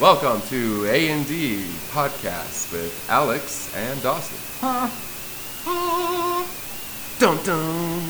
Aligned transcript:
Welcome 0.00 0.40
to 0.48 0.86
A 0.86 1.10
and 1.10 1.26
D 1.28 1.64
podcast 1.90 2.72
with 2.72 3.06
Alex 3.10 3.70
and 3.76 4.00
Dawson. 4.02 4.38
Dun 7.18 7.36
dun. 7.44 8.00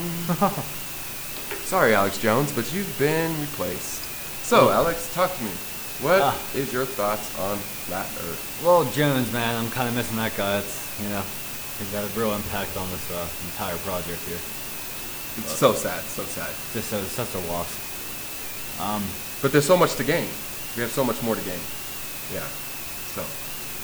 Sorry, 1.66 1.94
Alex 1.94 2.18
Jones, 2.18 2.52
but 2.52 2.72
you've 2.72 2.96
been 2.98 3.32
replaced. 3.40 4.02
So, 4.46 4.70
Alex, 4.70 5.12
talk 5.14 5.34
to 5.36 5.42
me. 5.42 5.50
What 6.00 6.34
is 6.54 6.68
Ah. 6.70 6.72
your 6.72 6.84
thoughts 6.86 7.36
on 7.40 7.58
flat 7.58 8.06
Earth? 8.06 8.62
Well, 8.64 8.84
Jones, 8.92 9.32
man, 9.32 9.56
I'm 9.56 9.70
kind 9.72 9.88
of 9.88 9.94
missing 9.96 10.16
that 10.16 10.36
guy. 10.36 10.58
It's, 10.58 11.00
you 11.02 11.08
know, 11.08 11.22
he's 11.78 11.90
got 11.90 12.04
a 12.04 12.08
real 12.18 12.32
impact 12.34 12.76
on 12.76 12.88
this 12.90 13.10
uh, 13.10 13.26
entire 13.50 13.76
project 13.78 14.22
here. 14.30 14.38
It's 15.42 15.52
so 15.58 15.72
sad, 15.74 16.02
so 16.04 16.22
sad. 16.22 16.50
Just 16.72 16.88
so, 16.90 17.00
such 17.02 17.34
a 17.34 17.38
loss. 17.50 17.74
Um, 18.80 19.02
But 19.42 19.50
there's 19.52 19.66
so 19.66 19.76
much 19.76 19.94
to 19.96 20.04
gain. 20.04 20.28
We 20.76 20.82
have 20.82 20.92
so 20.92 21.02
much 21.04 21.20
more 21.22 21.34
to 21.34 21.42
gain. 21.42 21.58
Yeah. 22.32 22.46
So, 23.14 23.22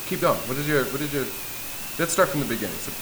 keep 0.09 0.21
going. 0.21 0.39
What 0.47 0.57
is 0.59 0.69
your 0.69 0.85
what 0.95 1.01
is 1.01 1.13
your? 1.13 1.25
Let's 1.99 2.13
start 2.13 2.29
from 2.29 2.41
the 2.41 2.47
beginning, 2.47 2.77
so 2.77 2.93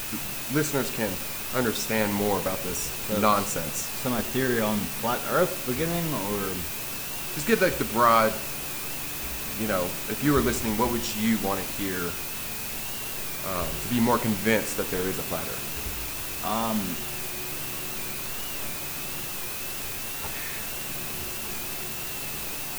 listeners 0.55 0.91
can 0.97 1.11
understand 1.55 2.15
more 2.15 2.39
about 2.41 2.59
this 2.65 2.91
So- 3.09 3.21
nonsense. 3.21 3.89
so 4.03 4.11
my 4.11 4.21
theory 4.21 4.61
on 4.61 4.77
flat 5.03 5.21
Earth 5.33 5.53
beginning, 5.67 6.05
or 6.31 6.41
Just 7.35 7.47
get 7.49 7.61
like 7.61 7.77
the 7.79 7.85
broad. 7.87 8.33
You 9.61 9.67
know, 9.69 9.83
if 10.11 10.23
you 10.23 10.33
were 10.33 10.41
listening, 10.41 10.77
what 10.79 10.91
would 10.91 11.03
you 11.19 11.39
want 11.47 11.61
to 11.61 11.67
hear 11.83 11.99
um, 13.51 13.67
to 13.67 13.89
be 13.95 14.01
more 14.01 14.19
convinced 14.19 14.77
that 14.79 14.89
there 14.91 15.03
is 15.03 15.19
a 15.19 15.23
flat 15.23 15.43
Earth? 15.47 15.71
um, 16.47 16.79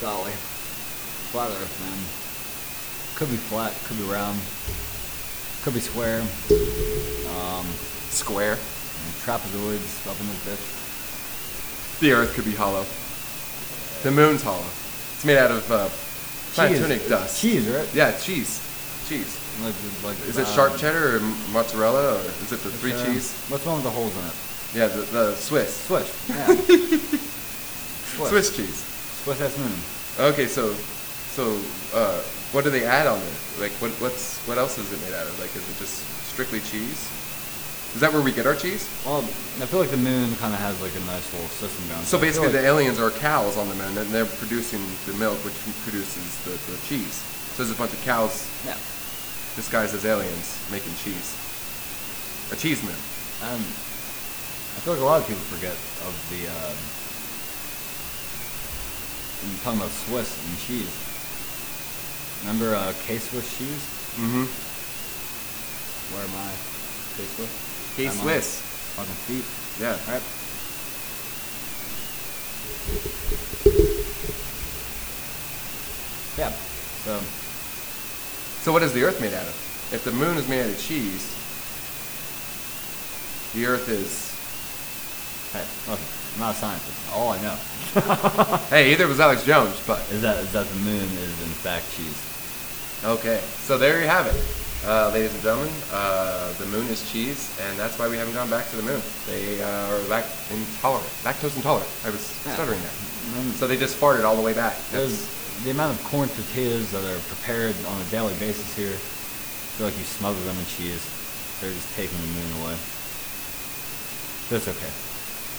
golly, 0.02 0.32
flat 1.32 1.50
Earth, 1.52 1.80
man. 1.80 2.24
Could 3.16 3.30
be 3.30 3.38
flat, 3.38 3.72
could 3.86 3.98
be 3.98 4.04
round, 4.04 4.38
could 5.63 5.74
be 5.74 5.80
square. 5.80 6.20
Um, 6.20 7.66
Square. 8.12 8.54
and 8.54 9.13
trapezoids 9.24 10.05
up 10.07 10.20
in 10.20 10.27
this 10.27 10.44
bitch. 10.46 11.99
The 12.02 12.12
Earth 12.12 12.34
could 12.34 12.44
be 12.46 12.52
hollow. 12.52 12.85
The 14.04 14.12
moon's 14.12 14.44
hollow. 14.44 14.66
It's 15.16 15.24
made 15.26 15.38
out 15.38 15.52
of 15.52 15.72
uh, 15.72 15.88
planktonic 16.55 16.99
Cheese. 16.99 17.10
dust. 17.10 17.41
Cheese, 17.41 17.68
right? 17.70 17.96
Yeah, 17.96 18.12
cheese. 18.18 18.62
Cheese. 19.07 19.40
Like, 19.63 19.76
like, 20.04 20.27
Is 20.27 20.38
it 20.38 20.46
um, 20.48 20.54
sharp 20.54 20.77
cheddar 20.77 21.16
or 21.18 21.20
mozzarella 21.54 22.16
or 22.16 22.20
is 22.20 22.52
it 22.52 22.60
the 22.60 22.70
three 22.72 22.91
uh, 22.91 23.05
cheese? 23.05 23.32
What's 23.48 23.66
one 23.66 23.76
with 23.76 23.85
the 23.85 23.91
holes 23.91 24.13
in 24.18 24.26
it? 24.26 24.35
Yeah, 24.76 24.88
the, 24.88 25.04
the 25.12 25.35
Swiss. 25.35 25.85
Swiss. 25.88 26.29
Yeah. 26.29 26.46
Swiss. 28.16 28.29
Swiss 28.29 28.57
cheese. 28.57 28.76
Swiss 29.24 29.40
S 29.40 29.57
moon. 29.57 30.27
Okay, 30.34 30.48
so 30.48 30.76
so 31.36 31.60
uh, 31.94 32.22
what 32.55 32.64
do 32.64 32.70
they 32.70 32.86
add 32.86 33.08
on 33.08 33.20
there? 33.20 33.68
Like 33.68 33.76
what 33.84 33.91
what's 34.00 34.40
what 34.48 34.58
else 34.58 34.80
is 34.80 34.88
it 34.91 35.00
made 35.04 35.14
out 35.14 35.28
of? 35.28 35.36
Like 35.40 35.52
is 35.52 35.68
it 35.68 35.78
just 35.78 36.00
strictly 36.32 36.62
cheese? 36.62 37.12
Is 37.91 38.00
that 38.00 38.12
where 38.12 38.22
we 38.22 38.32
get 38.32 38.48
our 38.48 38.55
cheese? 38.55 38.88
Well, 39.05 39.24
I 39.60 39.68
feel 39.68 39.80
like 39.80 39.91
the 39.91 40.00
moon 40.00 40.36
kind 40.36 40.52
of 40.52 40.60
has 40.60 40.76
like 40.84 40.96
a 40.96 41.04
nice 41.08 41.28
little 41.32 41.48
system 41.48 41.88
going. 41.88 42.04
So 42.04 42.20
basically, 42.20 42.52
like- 42.52 42.60
the 42.60 42.68
aliens 42.68 43.00
are 43.00 43.12
cows 43.12 43.56
on 43.56 43.68
the 43.68 43.76
moon, 43.76 43.98
and 43.98 44.08
they're 44.12 44.28
producing 44.40 44.84
the 45.08 45.16
milk, 45.16 45.40
which 45.48 45.56
produces 45.88 46.40
the, 46.44 46.52
the 46.72 46.76
cheese. 46.88 47.24
So 47.56 47.63
there's 47.63 47.72
a 47.72 47.80
bunch 47.80 47.96
of 47.96 48.04
cows 48.04 48.44
yeah. 48.68 48.76
disguised 49.56 49.96
as 49.96 50.04
aliens 50.04 50.60
making 50.72 50.91
cheese. 51.00 51.40
A 52.52 52.56
cheese 52.60 52.84
moon. 52.84 53.00
Um, 53.48 53.63
I 54.76 54.84
feel 54.84 55.00
like 55.00 55.02
a 55.02 55.08
lot 55.08 55.24
of 55.24 55.28
people 55.28 55.44
forget 55.48 55.72
of 56.04 56.16
the. 56.36 56.52
Uh, 56.52 56.76
you're 59.48 59.63
talking 59.63 59.80
about 59.80 59.96
Swiss 60.04 60.36
and 60.36 60.60
cheese. 60.60 61.15
Remember 62.46 62.76
uh, 62.76 62.93
K-Swiss 63.07 63.57
cheese? 63.57 63.82
Mm-hmm. 64.22 64.46
Where 66.13 66.24
am 66.24 66.35
I? 66.38 66.53
K-Swiss? 67.18 67.95
K 67.97 68.06
I'm 68.06 68.11
on 68.11 68.17
Swiss. 68.22 68.61
Fucking 68.94 69.19
feet. 69.25 69.45
Yeah. 69.81 69.97
Alright. 70.06 70.22
Yeah. 76.38 76.50
So, 77.06 77.17
So 78.63 78.72
what 78.73 78.83
is 78.83 78.94
the 78.94 79.03
Earth 79.03 79.22
made 79.22 79.33
out 79.33 79.45
of? 79.47 79.89
If 79.94 80.03
the 80.03 80.12
moon 80.12 80.38
is 80.38 80.47
made 80.47 80.62
out 80.63 80.69
of 80.69 80.79
cheese, 80.79 81.31
the 83.53 83.66
Earth 83.66 83.88
is. 83.88 84.33
hey, 85.53 85.63
look, 85.89 86.00
I'm 86.35 86.39
not 86.41 86.56
a 86.56 86.57
scientist. 86.57 87.13
All 87.13 87.29
I 87.29 87.41
know 87.41 87.56
Hey, 88.69 88.91
either 88.91 89.07
was 89.07 89.19
Alex 89.19 89.45
Jones, 89.45 89.79
but 89.88 90.00
is 90.12 90.22
that 90.22 90.38
is 90.44 90.51
that 90.51 90.67
the 90.67 90.79
moon 90.79 91.03
is 91.03 91.41
in 91.41 91.53
fact 91.63 91.85
cheese. 91.95 92.34
Okay. 93.05 93.39
So 93.66 93.77
there 93.77 93.99
you 94.01 94.07
have 94.07 94.27
it, 94.27 94.35
uh, 94.85 95.11
ladies 95.13 95.33
and 95.33 95.41
gentlemen. 95.43 95.73
Uh, 95.91 96.51
the 96.53 96.66
moon 96.67 96.88
is 96.88 97.09
cheese, 97.11 97.55
and 97.61 97.77
that's 97.77 97.97
why 97.99 98.07
we 98.07 98.17
haven't 98.17 98.33
gone 98.33 98.49
back 98.49 98.69
to 98.69 98.75
the 98.75 98.83
moon. 98.83 99.01
They 99.27 99.61
uh, 99.61 99.91
are 99.91 99.99
lact 100.09 100.29
intolerant, 100.51 101.09
lactose 101.23 101.55
intolerant. 101.55 101.89
I 102.05 102.09
was 102.09 102.33
Yeah. 102.45 102.53
stuttering 102.53 102.79
there. 102.81 103.41
Mm. 103.41 103.51
So 103.53 103.67
they 103.67 103.77
just 103.77 103.97
farted 103.99 104.23
all 104.25 104.35
the 104.35 104.41
way 104.41 104.53
back. 104.53 104.75
There's 104.91 105.27
the 105.63 105.71
amount 105.71 105.97
of 105.97 106.03
corn 106.05 106.29
tortillas 106.29 106.91
that 106.91 107.03
are 107.03 107.19
prepared 107.29 107.75
on 107.88 108.01
a 108.01 108.05
daily 108.05 108.33
basis 108.35 108.75
here. 108.75 108.94
I 108.94 109.77
feel 109.77 109.88
like 109.88 109.97
you 109.97 110.03
smother 110.05 110.39
them 110.45 110.57
in 110.57 110.65
cheese. 110.65 111.03
They're 111.61 111.71
just 111.73 111.89
taking 111.95 112.17
the 112.19 112.27
moon 112.27 112.63
away. 112.63 112.75
That's 114.49 114.67
okay. 114.67 114.91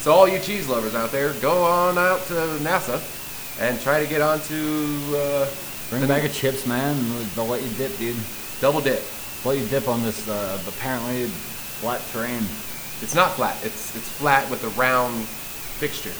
So 0.00 0.12
all 0.12 0.28
you 0.28 0.38
cheese 0.38 0.68
lovers 0.68 0.94
out 0.94 1.10
there, 1.10 1.32
go 1.42 1.64
on 1.64 1.98
out 1.98 2.22
to 2.28 2.34
NASA 2.62 3.00
and 3.58 3.80
try 3.80 3.98
to 4.02 4.06
get 4.08 4.20
onto 4.20 4.54
uh, 5.16 5.46
Bring 5.91 6.02
a 6.02 6.06
bag 6.08 6.24
of 6.24 6.32
chips, 6.34 6.66
man. 6.66 6.97
They'll 7.34 7.47
let 7.47 7.62
you 7.62 7.70
dip, 7.76 7.97
dude. 7.98 8.16
double 8.60 8.80
dip. 8.80 9.02
They'll 9.42 9.52
let 9.52 9.62
you 9.62 9.69
dip 9.69 9.86
on 9.88 10.02
this 10.02 10.28
uh, 10.28 10.58
apparently 10.66 11.26
flat 11.26 12.00
terrain. 12.12 12.42
It's 13.02 13.14
not 13.14 13.32
flat. 13.32 13.56
It's 13.64 13.94
it's 13.94 14.08
flat 14.08 14.50
with 14.50 14.64
a 14.64 14.69
round 14.80 15.14
fixture. 15.78 16.14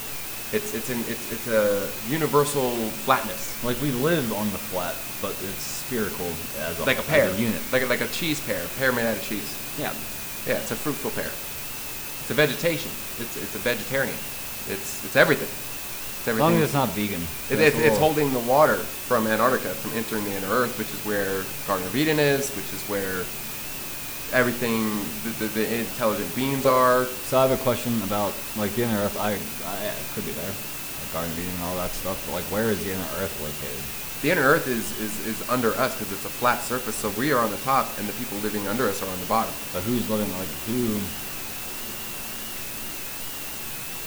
It's 0.55 0.75
it's 0.75 0.91
an 0.91 1.01
it's 1.09 1.33
it's 1.33 1.49
a 1.49 1.89
universal 2.09 2.71
flatness, 3.03 3.63
Like 3.65 3.81
we 3.83 3.91
live 3.91 4.33
on 4.33 4.47
the 4.53 4.59
flat, 4.59 4.95
but 5.21 5.33
it's 5.51 5.65
spherical 5.83 6.27
as 6.61 6.79
a, 6.79 6.85
like 6.85 6.99
a 6.99 7.01
as 7.01 7.07
pear, 7.07 7.35
unit. 7.35 7.61
like 7.73 7.83
a, 7.83 7.87
like 7.87 8.03
a 8.03 8.09
cheese 8.09 8.39
pear, 8.47 8.63
a 8.63 8.69
pear 8.79 8.93
made 8.93 9.07
out 9.07 9.17
of 9.17 9.23
cheese. 9.23 9.51
Yeah. 9.79 9.93
Yeah, 10.47 10.63
it's 10.63 10.71
a 10.71 10.77
fruitful 10.77 11.11
pear. 11.11 11.27
It's 11.27 12.31
a 12.31 12.35
vegetation. 12.35 12.93
It's 13.19 13.37
it's 13.37 13.55
a 13.57 13.59
vegetarian. 13.59 14.15
It's 14.71 15.03
it's 15.05 15.17
everything. 15.17 15.51
As 16.27 16.39
long 16.39 16.55
as 16.57 16.63
it's 16.63 16.75
not 16.75 16.89
vegan. 16.91 17.23
It, 17.51 17.61
it, 17.61 17.75
it's 17.77 17.99
holding 17.99 18.33
the 18.33 18.41
water 18.41 18.77
from 18.77 19.27
Antarctica 19.27 19.71
from 19.71 19.93
entering 19.97 20.25
the 20.25 20.35
inner 20.35 20.49
Earth, 20.49 20.77
which 20.79 20.91
is 20.91 20.99
where 21.07 21.45
Garden 21.67 21.87
of 21.87 21.95
Eden 21.95 22.19
is, 22.19 22.51
which 22.57 22.67
is 22.75 22.83
where 22.89 23.23
everything, 24.35 24.83
the, 25.23 25.31
the, 25.39 25.47
the 25.55 25.79
intelligent 25.79 26.35
beings 26.35 26.67
are. 26.67 27.05
So 27.05 27.39
I 27.39 27.47
have 27.47 27.55
a 27.59 27.63
question 27.63 27.95
about 28.03 28.35
like 28.57 28.75
the 28.75 28.83
inner 28.83 28.99
Earth. 28.99 29.17
I, 29.21 29.39
I 29.39 29.77
it 29.87 30.07
could 30.15 30.27
be 30.27 30.33
there, 30.33 30.51
like 30.51 31.13
Garden 31.13 31.31
of 31.31 31.39
Eden 31.39 31.55
and 31.55 31.63
all 31.63 31.77
that 31.77 31.91
stuff. 31.91 32.19
But 32.27 32.43
like, 32.43 32.49
where 32.51 32.71
is 32.71 32.83
the 32.83 32.91
inner 32.91 33.11
Earth 33.23 33.35
located? 33.39 33.83
The 34.23 34.31
inner 34.33 34.43
Earth 34.43 34.67
is, 34.67 34.99
is, 34.99 35.15
is 35.27 35.49
under 35.49 35.71
us 35.77 35.95
because 35.95 36.11
it's 36.11 36.25
a 36.25 36.35
flat 36.43 36.63
surface, 36.63 36.97
so 36.97 37.11
we 37.21 37.33
are 37.33 37.39
on 37.39 37.51
the 37.51 37.63
top, 37.63 37.87
and 37.99 38.09
the 38.09 38.15
people 38.15 38.39
living 38.39 38.67
under 38.67 38.89
us 38.89 39.03
are 39.03 39.09
on 39.09 39.21
the 39.21 39.27
bottom. 39.27 39.53
But 39.73 39.83
who's 39.83 40.09
living 40.11 40.33
like 40.39 40.49
who? 40.67 40.99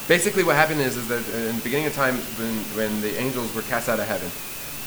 Basically, 0.10 0.44
what 0.44 0.56
happened 0.58 0.82
is, 0.82 0.98
is 0.98 1.08
that 1.08 1.24
in 1.48 1.56
the 1.56 1.62
beginning 1.64 1.86
of 1.86 1.94
time, 1.94 2.16
when, 2.42 2.56
when 2.76 3.02
the 3.02 3.16
angels 3.22 3.54
were 3.56 3.62
cast 3.62 3.88
out 3.88 4.00
of 4.00 4.08
heaven, 4.08 4.30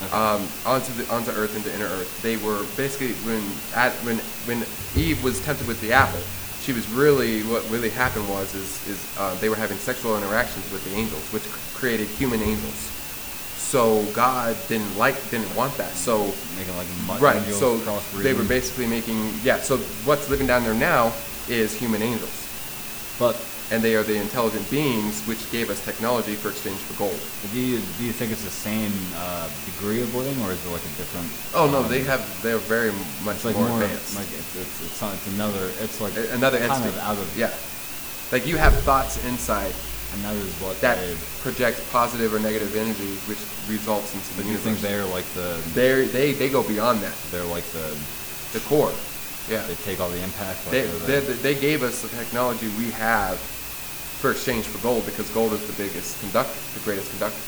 Okay. 0.03 0.16
um, 0.16 0.49
onto 0.66 0.93
the 0.94 1.06
onto 1.15 1.31
Earth 1.31 1.55
into 1.55 1.72
inner 1.72 1.87
Earth. 1.87 2.22
They 2.22 2.37
were 2.37 2.65
basically 2.77 3.12
when 3.22 3.43
at 3.75 3.93
when 4.05 4.19
when 4.50 4.66
Eve 4.97 5.22
was 5.22 5.38
tempted 5.44 5.69
with 5.69 5.81
the 5.81 5.93
apple, 5.93 6.19
she 6.62 6.72
was 6.72 6.88
really 6.91 7.43
what 7.43 7.62
really 7.71 7.91
happened 7.91 8.28
was 8.28 8.53
is 8.55 8.88
is 8.88 8.99
uh, 9.19 9.34
they 9.37 9.49
were 9.49 9.55
having 9.55 9.78
sexual 9.78 10.16
interactions 10.16 10.66
with 10.72 10.83
the 10.91 10.99
angels, 10.99 11.22
which 11.33 11.44
created 11.75 12.09
human 12.09 12.43
angels. 12.43 12.91
So 13.56 14.04
God 14.12 14.56
didn't 14.66 14.99
like 14.99 15.15
didn't 15.30 15.54
want 15.54 15.77
that. 15.77 15.92
So 15.92 16.33
Making 16.59 16.77
like 16.77 17.21
right, 17.21 17.41
so 17.54 17.78
they 18.19 18.34
were 18.34 18.42
basically 18.45 18.89
making 18.89 19.33
yeah. 19.45 19.59
So 19.59 19.77
what's 20.04 20.28
living 20.28 20.48
down 20.48 20.65
there 20.65 20.74
now 20.74 21.13
is 21.48 21.74
human 21.78 22.03
angels, 22.03 22.34
But 23.19 23.36
and 23.70 23.82
they 23.82 23.94
are 23.94 24.03
the 24.03 24.16
intelligent 24.16 24.68
beings 24.70 25.22
which 25.26 25.50
gave 25.50 25.70
us 25.70 25.82
technology 25.84 26.34
for 26.34 26.48
exchange 26.50 26.78
for 26.78 26.98
gold. 26.98 27.18
do 27.53 27.60
you 27.60 27.78
do 27.98 28.04
you 28.04 28.12
think 28.12 28.32
it's 28.32 28.44
the 28.44 28.50
same 28.50 28.92
uh, 29.16 29.48
degree 29.64 30.03
of 30.03 30.14
living, 30.14 30.36
or 30.44 30.53
is 30.53 30.64
it 30.64 30.70
like 30.70 30.84
a 30.84 30.92
different? 30.98 31.28
Oh 31.54 31.70
no, 31.70 31.82
um, 31.84 31.88
they 31.88 32.03
have 32.04 32.20
they're 32.42 32.59
very 32.59 32.92
much 33.24 33.44
like 33.44 33.56
more, 33.56 33.68
more, 33.68 33.82
advanced. 33.82 34.16
like 34.16 34.28
it's, 34.32 34.56
it's 34.56 34.80
it's 34.82 35.03
it's 35.03 35.26
another. 35.34 35.70
It's 35.80 36.00
like 36.00 36.14
another 36.32 36.59
kind 36.59 36.72
entity. 36.72 36.88
of 36.97 36.98
out 36.98 37.18
of 37.18 37.28
yeah, 37.38 37.53
like 38.32 38.47
you 38.47 38.56
have 38.56 38.74
thoughts 38.82 39.22
inside 39.24 39.72
and 40.12 40.20
that 40.24 40.34
is 40.36 40.53
what 40.60 40.78
that 40.82 40.98
they. 41.00 41.16
project 41.41 41.80
positive 41.91 42.34
or 42.34 42.38
negative 42.38 42.76
energy, 42.76 43.16
which 43.24 43.41
results 43.68 44.12
into 44.12 44.28
the 44.36 44.42
Do 44.42 44.48
you 44.48 44.54
universe. 44.60 44.64
think 44.64 44.80
they're 44.84 45.06
like 45.06 45.24
the 45.32 45.56
They're, 45.72 46.04
they 46.04 46.32
they 46.32 46.50
go 46.50 46.62
beyond 46.62 47.00
that. 47.00 47.14
they're 47.30 47.44
like 47.48 47.64
the 47.72 47.97
The 48.53 48.60
core, 48.68 48.92
yeah. 49.48 49.66
they 49.66 49.74
take 49.77 50.00
all 50.00 50.10
the 50.10 50.22
impact? 50.22 50.66
Like 50.66 50.72
They, 50.72 50.86
they're 51.06 51.21
they, 51.21 51.54
gave 51.54 51.83
us 51.83 52.03
the 52.03 52.09
technology 52.09 52.68
we 52.78 52.91
have 52.92 53.39
for 54.21 54.30
exchange 54.30 54.66
for 54.66 54.78
gold 54.83 55.04
because 55.04 55.28
gold 55.30 55.53
is 55.53 55.66
the 55.66 55.72
biggest 55.83 56.21
conductor, 56.21 56.54
the 56.78 56.84
greatest 56.84 57.10
conductor, 57.10 57.42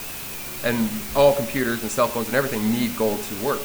and 0.66 0.88
all 1.14 1.34
computers 1.34 1.82
and 1.82 1.90
cell 1.90 2.08
phones 2.08 2.26
and 2.26 2.36
everything 2.36 2.70
need 2.72 2.96
gold 2.96 3.22
to 3.22 3.34
work. 3.44 3.60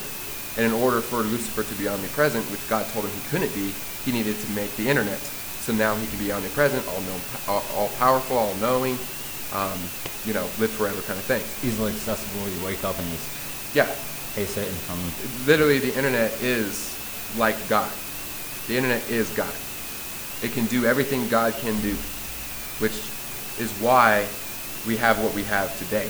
And 0.57 0.65
in 0.65 0.73
order 0.73 1.01
for 1.01 1.17
Lucifer 1.17 1.63
to 1.63 1.75
be 1.81 1.87
omnipresent, 1.87 2.43
which 2.51 2.61
God 2.69 2.85
told 2.93 3.05
him 3.05 3.11
he 3.11 3.29
couldn't 3.29 3.53
be, 3.55 3.71
he 4.05 4.11
needed 4.11 4.35
to 4.37 4.49
make 4.51 4.75
the 4.75 4.89
internet. 4.89 5.19
So 5.63 5.73
now 5.73 5.95
he 5.95 6.05
can 6.07 6.19
be 6.19 6.31
omnipresent, 6.31 6.85
all 6.87 7.01
known, 7.01 7.21
all, 7.47 7.63
all 7.75 7.89
powerful, 7.97 8.37
all 8.37 8.53
knowing, 8.55 8.97
um, 9.53 9.77
you 10.25 10.33
know, 10.33 10.43
live 10.59 10.71
forever 10.71 11.01
kind 11.01 11.17
of 11.17 11.25
thing. 11.25 11.41
Easily 11.67 11.91
accessible. 11.93 12.47
You 12.49 12.65
wake 12.65 12.83
up 12.83 12.97
and 12.97 13.07
just, 13.09 13.75
Yeah, 13.75 13.85
hey, 14.35 14.45
Satan, 14.45 14.73
come. 14.87 14.99
literally 15.45 15.79
the 15.79 15.95
internet 15.95 16.31
is 16.41 16.95
like 17.37 17.55
God. 17.69 17.91
The 18.69 18.77
internet 18.77 19.10
is 19.10 19.27
God. 19.31 19.51
It 20.44 20.54
can 20.54 20.68
do 20.68 20.86
everything 20.86 21.27
God 21.27 21.54
can 21.54 21.74
do, 21.81 21.95
which 22.77 22.94
is 23.60 23.74
why 23.81 24.27
we 24.86 24.95
have 24.95 25.18
what 25.24 25.33
we 25.33 25.42
have 25.45 25.75
today. 25.80 26.07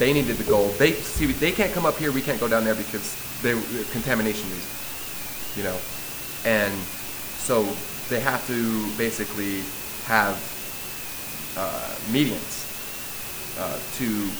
They 0.00 0.12
needed 0.12 0.38
the 0.38 0.44
gold. 0.50 0.74
They 0.74 0.92
see 0.92 1.26
they 1.26 1.52
can't 1.52 1.72
come 1.72 1.86
up 1.86 1.96
here. 1.98 2.10
We 2.10 2.20
can't 2.20 2.40
go 2.40 2.48
down 2.48 2.64
there 2.64 2.74
because 2.74 3.14
they 3.42 3.52
contamination 3.92 4.42
reasons, 4.50 5.54
you 5.56 5.62
know, 5.62 5.78
and 6.44 6.74
so 7.38 7.62
they 8.10 8.18
have 8.18 8.44
to 8.48 8.90
basically 8.98 9.62
have 10.04 10.34
uh, 11.56 11.94
medians 12.10 12.66
uh, 13.62 13.78
to 13.98 14.30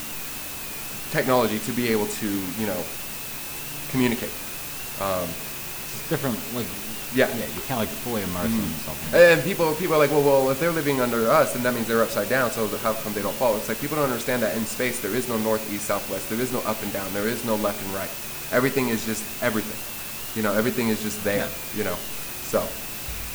technology 1.15 1.59
to 1.59 1.71
be 1.71 1.87
able 1.87 2.07
to 2.19 2.27
you 2.59 2.67
know 2.67 2.83
communicate. 3.91 4.35
Um, 4.99 5.23
It's 5.97 6.09
different, 6.09 6.37
like, 6.53 6.67
Yeah. 7.15 7.27
yeah, 7.29 7.45
you 7.55 7.61
can't 7.67 7.79
like 7.79 7.89
fully 7.89 8.21
immerse 8.21 8.51
Mhm. 8.51 8.85
something. 8.85 9.19
And 9.19 9.43
people, 9.43 9.73
people 9.75 9.95
are 9.95 9.97
like, 9.99 10.11
well, 10.11 10.21
well, 10.23 10.49
if 10.51 10.59
they're 10.59 10.71
living 10.73 10.99
under 10.99 11.29
us, 11.31 11.53
then 11.53 11.63
that 11.63 11.73
means 11.73 11.87
they're 11.87 12.03
upside 12.03 12.27
down. 12.29 12.51
So 12.51 12.67
how 12.83 12.93
come 12.93 13.13
they 13.13 13.21
don't 13.21 13.35
fall? 13.35 13.55
It's 13.55 13.69
like 13.69 13.79
people 13.79 13.95
don't 13.95 14.05
understand 14.11 14.43
that 14.43 14.55
in 14.57 14.65
space 14.65 14.99
there 14.99 15.15
is 15.15 15.27
no 15.29 15.37
north, 15.37 15.63
east, 15.71 15.85
southwest. 15.85 16.29
There 16.29 16.39
is 16.41 16.51
no 16.51 16.59
up 16.67 16.81
and 16.83 16.91
down. 16.91 17.07
There 17.13 17.27
is 17.27 17.43
no 17.45 17.55
left 17.55 17.81
and 17.83 17.93
right. 17.95 18.09
Everything 18.51 18.89
is 18.89 19.05
just 19.05 19.23
everything. 19.41 19.77
You 20.35 20.43
know, 20.43 20.53
everything 20.53 20.89
is 20.89 21.01
just 21.01 21.23
there. 21.23 21.47
You 21.75 21.85
know, 21.85 21.95
so 22.51 22.61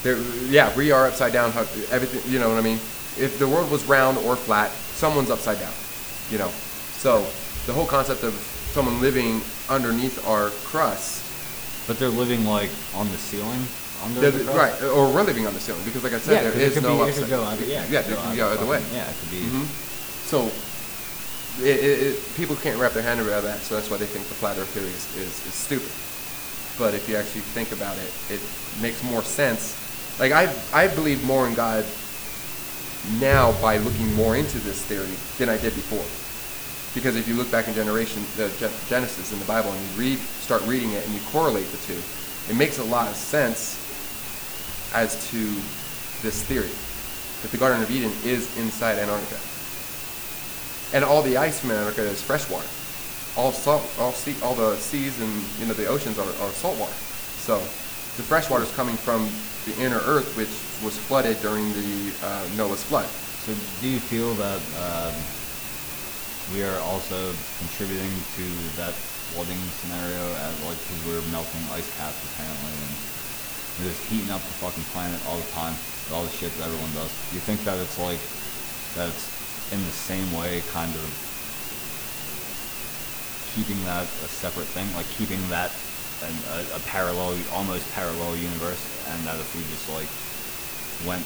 there, 0.03 0.19
yeah, 0.49 0.75
we 0.77 0.93
are 0.93 1.07
upside 1.07 1.33
down. 1.33 1.51
Everything, 1.91 2.31
you 2.31 2.39
know 2.39 2.49
what 2.51 2.59
I 2.59 2.63
mean? 2.63 2.79
If 3.19 3.39
the 3.39 3.49
world 3.49 3.71
was 3.71 3.85
round 3.85 4.19
or 4.19 4.37
flat, 4.37 4.71
someone's 4.95 5.31
upside 5.31 5.59
down. 5.59 5.73
You 6.31 6.39
know, 6.39 6.49
so 6.99 7.27
the 7.67 7.73
whole 7.73 7.87
concept 7.87 8.23
of 8.23 8.35
someone 8.73 9.01
living 9.01 9.41
underneath 9.69 10.25
our 10.27 10.51
crust 10.65 11.22
But 11.87 11.99
they're 11.99 12.09
living 12.09 12.45
like 12.47 12.71
on 12.95 13.11
the 13.11 13.19
ceiling 13.19 13.67
under 14.05 14.31
the 14.31 14.45
th- 14.45 14.51
right, 14.57 14.75
or 14.83 15.13
we're 15.13 15.23
living 15.23 15.47
on 15.47 15.55
the 15.55 15.61
ceiling 15.61 15.83
because, 15.85 16.03
like 16.03 16.13
I 16.13 16.19
said, 16.19 16.45
yeah, 16.45 16.51
there 16.51 16.61
is 16.61 16.83
no 16.83 17.05
be, 17.05 17.11
it 17.11 17.15
could 17.15 17.29
go 17.29 17.43
either, 17.45 17.65
yeah, 17.65 17.85
it 17.85 17.91
yeah, 17.91 18.03
could 18.03 18.15
go 18.15 18.23
can 18.23 18.37
go 18.37 18.53
either 18.53 18.67
way. 18.67 18.83
Yeah, 18.93 19.09
it 19.09 19.17
could 19.21 19.31
be. 19.31 19.41
hmm 19.43 19.65
So 20.27 20.51
it, 21.61 21.79
it, 21.79 22.03
it, 22.15 22.35
people 22.35 22.57
can't 22.57 22.79
wrap 22.81 22.93
their 22.93 23.03
hand 23.03 23.21
around 23.21 23.45
that, 23.45 23.61
so 23.61 23.75
that's 23.75 23.91
why 23.91 23.97
they 23.99 24.07
think 24.07 24.27
the 24.27 24.35
flat 24.35 24.59
Earth 24.59 24.69
theory 24.71 24.87
is, 24.91 25.07
is, 25.17 25.47
is 25.47 25.55
stupid. 25.55 25.91
But 26.79 26.95
if 26.95 27.09
you 27.09 27.17
actually 27.17 27.43
think 27.43 27.71
about 27.73 27.97
it, 27.99 28.11
it 28.33 28.41
makes 28.81 29.03
more 29.05 29.23
sense. 29.23 29.77
Like 30.19 30.33
I, 30.33 30.53
I 30.73 30.89
believe 30.89 31.25
more 31.25 31.47
in 31.47 31.55
God 31.55 31.85
now 33.21 33.53
by 33.61 33.79
looking 33.79 34.13
more 34.15 34.37
into 34.37 34.59
this 34.61 34.83
theory 34.85 35.15
than 35.39 35.49
I 35.49 35.61
did 35.61 35.75
before. 35.75 36.05
Because 36.95 37.17
if 37.17 37.27
you 37.27 37.35
look 37.35 37.51
back 37.51 37.69
in 37.69 37.75
generation, 37.75 38.23
the 38.37 38.51
Genesis 38.89 39.33
in 39.33 39.39
the 39.39 39.45
Bible, 39.47 39.73
and 39.73 39.81
you 39.81 39.89
read, 39.97 40.19
start 40.19 40.63
reading 40.67 40.93
it, 40.93 41.05
and 41.05 41.15
you 41.15 41.21
correlate 41.31 41.67
the 41.71 41.79
two, 41.79 42.01
it 42.51 42.57
makes 42.57 42.79
a 42.79 42.85
lot 42.85 43.09
of 43.09 43.17
sense 43.17 43.79
as 44.95 45.31
to 45.31 45.39
this 46.21 46.43
theory 46.45 46.71
that 47.43 47.51
the 47.51 47.57
Garden 47.57 47.83
of 47.83 47.91
Eden 47.91 48.13
is 48.25 48.57
inside 48.59 48.99
Antarctica, 48.99 49.41
and 50.95 51.05
all 51.05 51.23
the 51.23 51.37
ice 51.37 51.61
from 51.61 51.71
Antarctica 51.71 52.09
is 52.09 52.23
freshwater. 52.23 52.69
All 53.35 53.51
salt, 53.51 53.83
all 53.99 54.13
sea, 54.13 54.37
all 54.43 54.55
the 54.55 54.77
seas 54.77 55.19
and 55.19 55.43
you 55.59 55.65
know 55.65 55.73
the 55.73 55.87
oceans 55.87 56.19
are, 56.19 56.29
are 56.45 56.53
saltwater. 56.53 56.93
So 57.41 57.57
the 57.59 58.23
fresh 58.23 58.51
water 58.51 58.65
is 58.65 58.73
coming 58.77 58.97
from 58.97 59.27
the 59.65 59.75
inner 59.83 60.01
Earth, 60.05 60.37
which 60.37 60.53
was 60.85 60.99
flooded 60.99 61.41
during 61.41 61.65
the 61.73 62.13
uh, 62.23 62.45
Noah's 62.59 62.83
flood. 62.85 63.07
So 63.07 63.55
do 63.81 63.89
you 63.89 63.99
feel 63.99 64.35
that 64.35 64.61
um, 64.77 65.15
we 66.51 66.63
are 66.67 66.79
also 66.91 67.31
contributing 67.63 68.11
to 68.35 68.45
that 68.77 68.95
flooding 69.31 69.63
scenario 69.81 70.25
at 70.43 70.53
like 70.67 70.77
because 70.77 71.01
we're 71.07 71.25
melting 71.31 71.63
ice 71.73 71.89
caps 71.97 72.19
apparently 72.35 72.75
and 72.75 72.93
we're 73.79 73.89
just 73.89 74.03
heating 74.11 74.29
up 74.29 74.43
the 74.43 74.57
fucking 74.59 74.85
planet 74.93 75.17
all 75.31 75.39
the 75.39 75.51
time 75.55 75.73
with 75.73 76.13
all 76.13 76.25
the 76.25 76.35
shit 76.37 76.53
that 76.59 76.67
everyone 76.67 76.93
does. 76.93 77.09
Do 77.31 77.33
you 77.39 77.45
think 77.47 77.65
that 77.65 77.79
it's 77.81 77.97
like 77.97 78.21
that 78.99 79.09
it's 79.09 79.27
in 79.73 79.81
the 79.81 79.97
same 79.97 80.29
way 80.37 80.61
kind 80.69 80.93
of 80.93 81.07
keeping 83.57 83.81
that 83.85 84.05
a 84.05 84.29
separate 84.29 84.69
thing, 84.73 84.89
like 84.97 85.09
keeping 85.17 85.41
that 85.49 85.73
an, 86.25 86.35
a, 86.53 86.77
a 86.77 86.81
parallel, 86.89 87.37
almost 87.53 87.85
parallel 87.93 88.37
universe, 88.37 88.81
and 89.13 89.21
that 89.25 89.41
if 89.41 89.49
we 89.57 89.65
just 89.73 89.89
like 89.93 90.09
went, 91.09 91.25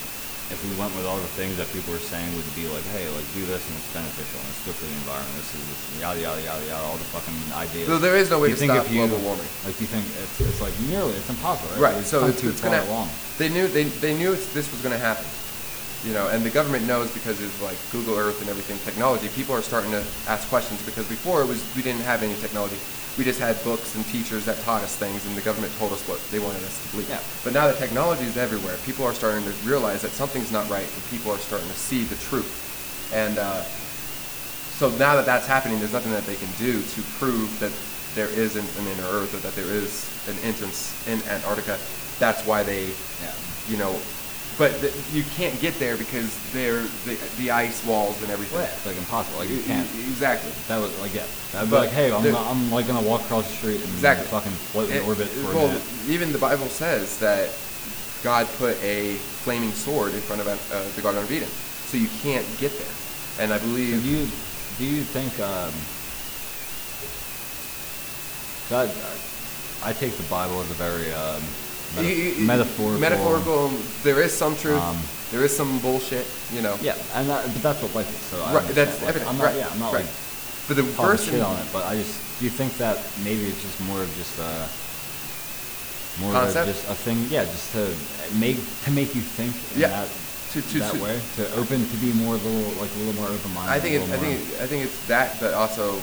if 0.50 0.62
we 0.62 0.70
went 0.78 0.94
with 0.94 1.06
all 1.06 1.18
the 1.18 1.32
things 1.34 1.56
that 1.58 1.66
people 1.74 1.90
were 1.92 1.98
saying 2.02 2.28
would 2.38 2.46
be 2.54 2.66
like, 2.70 2.84
hey, 2.94 3.02
like 3.18 3.26
do 3.34 3.42
this 3.50 3.62
and 3.66 3.74
it's 3.78 3.90
beneficial 3.90 4.38
and 4.38 4.48
it's 4.50 4.62
good 4.62 4.76
for 4.78 4.86
the 4.86 4.94
environment. 5.02 5.34
This 5.42 5.50
is 5.58 6.00
yada 6.00 6.20
yada 6.22 6.38
yada 6.42 6.64
yada, 6.70 6.84
all 6.86 6.96
the 6.98 7.08
fucking 7.10 7.34
ideas. 7.58 7.86
So 7.90 7.98
there 7.98 8.14
is 8.14 8.30
no 8.30 8.38
way 8.38 8.50
to 8.50 8.56
think 8.56 8.70
stop 8.72 8.86
you- 8.90 9.02
global 9.06 9.18
warming. 9.26 9.48
Like, 9.66 9.74
you 9.82 9.90
think 9.90 10.06
it's, 10.06 10.38
it's 10.40 10.60
like 10.62 10.74
nearly, 10.86 11.14
it's 11.18 11.28
impossible, 11.28 11.74
right? 11.74 11.90
Right. 11.90 11.96
We've 11.98 12.06
So 12.06 12.26
it's, 12.30 12.42
it's 12.44 12.60
gonna. 12.62 12.82
along. 12.86 13.10
They 13.38 13.48
knew 13.50 13.66
they, 13.68 13.84
they 14.00 14.14
knew 14.16 14.32
this 14.54 14.70
was 14.70 14.80
gonna 14.86 14.96
happen, 15.02 15.26
you 16.04 16.12
know, 16.12 16.28
and 16.28 16.44
the 16.44 16.50
government 16.50 16.86
knows 16.86 17.10
because 17.12 17.40
of 17.40 17.62
like 17.62 17.78
Google 17.90 18.16
Earth 18.16 18.40
and 18.40 18.48
everything 18.50 18.78
technology. 18.84 19.28
People 19.28 19.54
are 19.54 19.62
starting 19.62 19.90
to 19.90 20.04
ask 20.28 20.48
questions 20.48 20.84
because 20.84 21.08
before 21.08 21.42
it 21.42 21.46
was 21.46 21.62
we 21.74 21.82
didn't 21.82 22.02
have 22.02 22.22
any 22.22 22.34
technology. 22.36 22.76
We 23.18 23.24
just 23.24 23.40
had 23.40 23.56
books 23.64 23.94
and 23.96 24.04
teachers 24.06 24.44
that 24.44 24.58
taught 24.60 24.82
us 24.82 24.94
things, 24.94 25.24
and 25.24 25.34
the 25.34 25.40
government 25.40 25.72
told 25.78 25.92
us 25.92 26.06
what 26.06 26.20
they 26.30 26.38
wanted 26.38 26.62
us 26.64 26.76
to 26.84 26.90
believe. 26.92 27.08
Yeah. 27.08 27.20
But 27.42 27.54
now 27.54 27.66
that 27.66 27.78
technology 27.78 28.24
is 28.24 28.36
everywhere, 28.36 28.76
people 28.84 29.06
are 29.06 29.14
starting 29.14 29.42
to 29.44 29.52
realize 29.64 30.02
that 30.02 30.10
something's 30.10 30.52
not 30.52 30.68
right, 30.68 30.84
and 30.84 31.02
people 31.08 31.32
are 31.32 31.38
starting 31.38 31.66
to 31.66 31.74
see 31.74 32.04
the 32.04 32.16
truth. 32.16 33.10
And 33.14 33.38
uh, 33.38 33.62
so 34.76 34.90
now 34.98 35.16
that 35.16 35.24
that's 35.24 35.46
happening, 35.46 35.78
there's 35.78 35.94
nothing 35.94 36.12
that 36.12 36.26
they 36.26 36.36
can 36.36 36.52
do 36.58 36.82
to 36.82 37.00
prove 37.16 37.48
that 37.60 37.72
there 38.14 38.28
isn't 38.28 38.68
an 38.80 38.86
inner 38.86 39.08
Earth 39.08 39.32
or 39.32 39.38
that 39.38 39.54
there 39.54 39.72
is 39.72 40.04
an 40.28 40.36
entrance 40.44 40.92
in 41.08 41.22
Antarctica. 41.28 41.78
That's 42.18 42.44
why 42.44 42.62
they, 42.64 42.92
Yeah. 43.22 43.32
you 43.68 43.76
know, 43.78 43.96
but 44.58 44.72
th- 44.80 44.94
you 45.12 45.22
can't 45.36 45.58
get 45.60 45.78
there 45.78 45.96
because 45.96 46.34
there 46.52 46.82
the, 47.04 47.18
the 47.38 47.50
ice 47.50 47.84
walls 47.84 48.20
and 48.22 48.30
everything. 48.30 48.58
Well, 48.58 48.66
it's 48.72 48.86
like 48.86 48.96
impossible. 48.96 49.38
Like 49.38 49.50
you 49.50 49.62
can't. 49.62 49.86
Exactly. 50.08 50.50
That 50.68 50.78
was 50.80 50.98
like 51.00 51.14
yeah. 51.14 51.24
That'd 51.52 51.70
be 51.70 51.76
like, 51.76 51.90
hey, 51.90 52.12
I'm, 52.12 52.22
gonna, 52.24 52.38
I'm 52.38 52.70
like 52.70 52.86
gonna 52.86 53.06
walk 53.06 53.22
across 53.22 53.46
the 53.48 53.56
street 53.56 53.76
and 53.76 53.84
Exactly. 53.94 54.26
fucking 54.28 54.52
float 54.52 54.90
in 54.90 54.96
It- 54.96 55.06
orbit 55.06 55.28
for 55.28 55.54
well, 55.54 55.64
a 55.66 55.68
minute. 55.68 55.82
even 56.08 56.32
the 56.32 56.38
Bible 56.38 56.66
says 56.66 57.18
that 57.20 57.50
God 58.22 58.46
put 58.58 58.76
a 58.82 59.14
flaming 59.44 59.72
sword 59.72 60.12
in 60.14 60.20
front 60.20 60.40
of 60.40 60.48
uh, 60.48 60.96
the 60.96 61.02
Garden 61.02 61.22
of 61.22 61.30
Eden, 61.30 61.48
so 61.48 61.96
you 61.96 62.08
can't 62.22 62.46
get 62.58 62.72
there. 62.76 62.94
And 63.44 63.52
I 63.52 63.58
So 63.58 63.66
believe 63.66 64.02
do 64.02 64.08
you 64.08 64.26
do 64.78 64.84
you 64.84 65.02
think 65.02 65.32
um, 65.40 65.72
God? 68.68 68.90
I 69.84 69.92
take 69.92 70.16
the 70.16 70.22
Bible 70.24 70.60
as 70.60 70.70
a 70.70 70.74
very 70.74 71.12
um, 71.12 71.42
meta- 71.94 72.08
Y- 72.08 72.28
y- 72.30 72.34
y- 72.38 72.44
metaphorical. 72.44 72.98
Metaphorical. 73.00 73.68
There 74.02 74.20
is 74.22 74.32
some 74.32 74.56
truth. 74.56 74.80
Um, 74.82 74.98
there 75.30 75.44
is 75.44 75.54
some 75.56 75.78
bullshit. 75.80 76.26
You 76.52 76.62
know. 76.62 76.76
Yeah, 76.82 76.94
and 77.14 77.28
that, 77.28 77.44
but 77.52 77.62
that's 77.62 77.82
what 77.82 77.94
life 77.94 78.08
is. 78.08 78.20
So 78.30 78.42
I 78.44 78.54
Right, 78.54 78.74
that's 78.74 79.00
Like, 79.00 79.08
everything. 79.08 79.28
I'm 79.28 79.38
not, 79.38 79.44
right. 79.46 79.56
yeah, 79.56 79.68
I'm 79.72 79.78
not 79.78 79.92
right. 79.92 80.04
like 80.04 80.14
But 80.68 80.76
the 80.76 80.82
person. 80.84 81.34
shit 81.34 81.42
on 81.42 81.56
it, 81.58 81.66
but 81.72 81.84
I 81.84 81.94
just 81.96 82.14
do 82.38 82.44
you 82.44 82.50
think 82.50 82.76
that 82.78 82.98
maybe 83.24 83.44
it's 83.48 83.62
just 83.62 83.80
more 83.88 84.02
of 84.02 84.10
just 84.16 84.38
a 84.38 84.68
more 86.20 86.32
Concept? 86.32 86.68
of 86.68 86.74
just 86.74 86.88
a 86.88 86.94
thing, 86.94 87.26
yeah, 87.30 87.44
just 87.44 87.72
to 87.72 87.92
make 88.38 88.56
to 88.84 88.90
make 88.90 89.14
you 89.14 89.20
think 89.22 89.54
in 89.74 89.80
Yeah, 89.82 89.88
that 89.88 90.08
to- 90.52 90.62
to- 90.62 90.78
that 90.80 90.92
to- 90.94 91.02
way, 91.02 91.20
to 91.36 91.42
open 91.56 91.88
to 91.88 91.96
be 91.96 92.12
more 92.12 92.34
a 92.34 92.38
little 92.38 92.70
like 92.80 92.90
a 92.94 92.98
little 93.00 93.14
more 93.20 93.28
open 93.28 93.52
minded. 93.54 93.72
I 93.72 93.80
think 93.80 93.94
it, 93.96 94.02
I 94.12 94.16
think 94.18 94.32
it, 94.40 94.62
I 94.62 94.66
think 94.66 94.84
it's 94.84 94.98
that, 95.08 95.38
but 95.40 95.52
also 95.54 95.96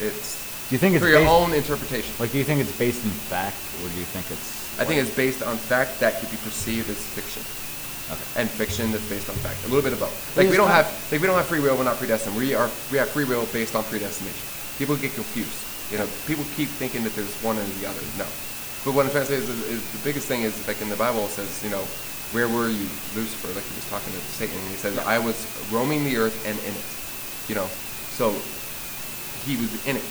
it's 0.00 0.36
Do 0.68 0.74
you 0.74 0.78
think 0.78 0.94
it's 0.96 1.02
for 1.04 1.08
your 1.10 1.26
own 1.26 1.52
interpretation. 1.54 2.12
like? 2.18 2.32
Do 2.32 2.38
you 2.38 2.44
think 2.44 2.60
it's 2.60 2.72
based 2.76 3.04
in 3.04 3.10
fact, 3.10 3.56
or 3.82 3.88
do 3.88 3.98
you 3.98 4.04
think 4.06 4.26
it's? 4.30 4.59
I 4.78 4.84
think 4.84 5.00
it's 5.00 5.14
based 5.14 5.42
on 5.42 5.56
fact 5.56 6.00
that 6.00 6.20
could 6.20 6.30
be 6.30 6.36
perceived 6.38 6.88
as 6.88 6.96
fiction, 6.96 7.42
okay. 8.12 8.40
and 8.40 8.48
fiction 8.48 8.92
that's 8.92 9.06
based 9.08 9.28
on 9.28 9.36
fact. 9.36 9.60
A 9.64 9.68
little 9.68 9.82
bit 9.82 9.92
of 9.92 10.00
both. 10.00 10.14
But 10.34 10.44
Like 10.44 10.50
we 10.50 10.56
don't 10.56 10.70
have 10.70 10.86
like 11.10 11.20
we 11.20 11.26
don't 11.26 11.36
have 11.36 11.46
free 11.46 11.60
will. 11.60 11.76
We're 11.76 11.84
not 11.84 11.96
predestined. 11.96 12.36
We 12.36 12.54
are 12.54 12.70
we 12.90 12.98
have 12.98 13.08
free 13.10 13.24
will 13.24 13.46
based 13.52 13.74
on 13.74 13.84
predestination. 13.84 14.40
People 14.78 14.96
get 14.96 15.12
confused. 15.12 15.92
You 15.92 15.98
know, 15.98 16.08
people 16.26 16.44
keep 16.54 16.68
thinking 16.68 17.02
that 17.04 17.14
there's 17.14 17.34
one 17.42 17.58
or 17.58 17.64
the 17.64 17.86
other. 17.86 18.00
No. 18.16 18.26
But 18.84 18.94
what 18.94 19.04
I'm 19.04 19.12
trying 19.12 19.26
to 19.26 19.32
say 19.34 19.36
is, 19.36 19.48
is, 19.48 19.82
is 19.82 19.92
the 19.92 20.02
biggest 20.04 20.26
thing 20.26 20.42
is 20.42 20.54
like 20.66 20.80
in 20.80 20.88
the 20.88 20.96
Bible 20.96 21.26
it 21.26 21.34
says, 21.36 21.50
you 21.62 21.68
know, 21.68 21.84
where 22.32 22.48
were 22.48 22.70
you, 22.70 22.86
Lucifer? 23.18 23.48
Like 23.52 23.66
he 23.66 23.74
was 23.74 23.88
talking 23.90 24.12
to 24.12 24.20
Satan, 24.38 24.56
and 24.56 24.68
he 24.70 24.76
says, 24.76 24.96
I 24.98 25.18
was 25.18 25.36
roaming 25.70 26.04
the 26.04 26.16
earth 26.16 26.38
and 26.46 26.56
in 26.62 26.72
it. 26.72 26.88
You 27.50 27.58
know, 27.58 27.66
so 28.14 28.30
he 29.44 29.58
was 29.58 29.68
in 29.86 29.98
it 29.98 30.08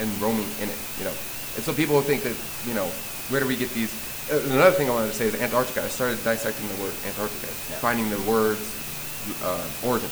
and 0.00 0.08
roaming 0.20 0.48
in 0.64 0.68
it. 0.72 0.80
You 0.98 1.04
know, 1.04 1.14
and 1.54 1.62
so 1.62 1.72
people 1.76 2.00
think 2.00 2.24
that 2.24 2.34
you 2.66 2.74
know, 2.74 2.88
where 3.30 3.40
do 3.40 3.46
we 3.46 3.56
get 3.56 3.70
these? 3.70 3.92
Uh, 4.30 4.38
another 4.54 4.72
thing 4.74 4.88
I 4.88 4.92
wanted 4.94 5.08
to 5.08 5.14
say 5.14 5.26
is 5.26 5.34
Antarctica. 5.40 5.82
I 5.84 5.88
started 5.88 6.22
dissecting 6.24 6.66
the 6.68 6.82
word 6.82 6.92
Antarctica, 7.06 7.46
Yeah. 7.46 7.78
finding 7.78 8.10
the 8.10 8.20
word's 8.22 8.62
uh, 9.42 9.62
origin, 9.86 10.10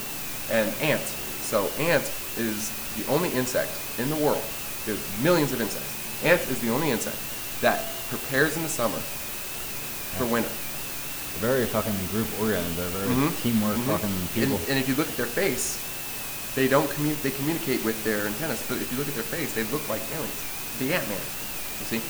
and 0.50 0.68
ant. 0.83 1.02
So 1.47 1.68
ant 1.78 2.04
is 2.38 2.71
the 2.99 3.06
only 3.12 3.30
insect 3.30 3.71
in 3.99 4.09
the 4.11 4.16
world. 4.16 4.42
There's 4.87 5.02
millions 5.23 5.52
of 5.52 5.61
insects. 5.61 5.90
Ants 6.25 6.49
is 6.50 6.61
the 6.61 6.71
only 6.71 6.90
insect 6.90 7.16
that 7.61 7.83
prepares 8.11 8.56
in 8.56 8.62
the 8.62 8.68
summer 8.68 8.99
for 10.18 10.26
winter. 10.26 10.50
They're 11.40 11.50
very 11.50 11.66
fucking 11.66 11.94
group 12.14 12.28
oriented. 12.40 12.76
They're 12.76 12.94
very 13.02 13.11
Mhm. 13.14 13.42
teamwork 13.42 13.76
Mhm. 13.78 13.87
fucking 13.90 14.14
people. 14.35 14.56
And, 14.56 14.68
and 14.71 14.78
if 14.78 14.87
you 14.88 14.94
look 14.94 15.09
at 15.09 15.16
their 15.16 15.26
face, 15.30 15.78
they 16.54 16.68
don't 16.68 16.88
commu- 16.90 17.18
They 17.23 17.30
communicate 17.33 17.83
with 17.85 17.99
their 18.04 18.26
antennas. 18.26 18.62
But 18.68 18.78
if 18.78 18.90
you 18.92 18.99
look 18.99 19.09
at 19.09 19.14
their 19.14 19.26
face, 19.26 19.52
they 19.54 19.64
look 19.75 19.83
like 19.88 20.02
aliens. 20.14 20.38
The 20.78 20.94
Ant 20.94 21.06
Man. 21.09 21.18
You 21.83 21.87
see? 21.87 22.00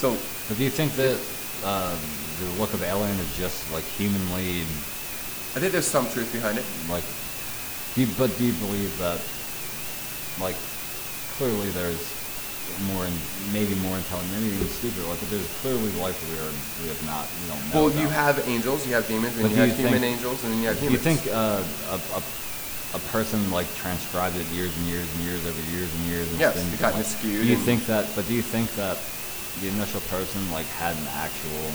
So 0.00 0.16
but 0.48 0.56
do 0.56 0.64
you 0.64 0.72
think 0.72 0.96
that 0.96 1.20
uh, 1.62 1.92
the 2.40 2.48
look 2.56 2.72
of 2.72 2.82
alien 2.82 3.12
is 3.20 3.36
just 3.36 3.60
like 3.70 3.84
humanly 4.00 4.64
I 5.52 5.60
think 5.60 5.76
there's 5.76 5.84
some 5.84 6.08
truth 6.08 6.32
behind 6.32 6.56
it. 6.56 6.64
like? 6.88 7.04
Do 7.92 8.00
you, 8.00 8.08
but 8.16 8.32
do 8.38 8.48
you 8.48 8.56
believe 8.64 8.88
that 8.96 9.20
like 10.40 10.56
clearly 11.36 11.68
there's 11.76 12.00
more 12.88 13.04
and 13.04 13.12
maybe 13.52 13.74
more 13.84 13.92
intelligent, 14.00 14.32
maybe 14.40 14.56
even 14.56 14.72
stupider. 14.72 15.04
Like 15.04 15.20
there's 15.28 15.44
clearly 15.60 15.92
life 16.00 16.16
we 16.32 16.38
are 16.40 16.48
we 16.80 16.88
have 16.88 17.02
not 17.04 17.28
don't 17.44 17.60
know. 17.68 17.92
Well, 17.92 17.92
you 17.92 18.08
have 18.08 18.40
angels, 18.48 18.86
you 18.88 18.94
have 18.94 19.04
demons, 19.04 19.36
and 19.36 19.42
But 19.44 19.52
you 19.52 19.58
have 19.58 19.68
you 19.68 19.84
human 19.84 20.00
think- 20.00 20.16
angels, 20.16 20.40
and 20.44 20.54
then 20.54 20.60
you 20.64 20.68
have 20.72 20.80
Do 20.80 20.88
humans. 20.88 21.04
you 21.04 21.12
think 21.12 21.20
uh, 21.28 21.60
a, 21.92 21.98
a 22.16 22.22
a 22.96 23.00
person 23.12 23.38
like 23.52 23.68
transcribed 23.76 24.36
it 24.40 24.48
years 24.56 24.72
and 24.80 24.86
years 24.88 25.04
and 25.12 25.20
years 25.28 25.44
over 25.44 25.60
years 25.68 25.92
and 25.92 26.02
years? 26.08 26.24
And 26.32 26.40
Yes, 26.40 26.56
it 26.56 26.80
got 26.80 26.94
like, 26.94 27.04
miscued 27.04 27.44
Do 27.44 27.52
you 27.52 27.60
think 27.60 27.84
that? 27.84 28.08
But 28.16 28.24
do 28.26 28.32
you 28.32 28.42
think 28.42 28.72
that 28.80 28.96
the 29.58 29.68
initial 29.68 30.00
person 30.02 30.50
like 30.50 30.66
had 30.66 30.96
an 30.96 31.08
actual 31.08 31.72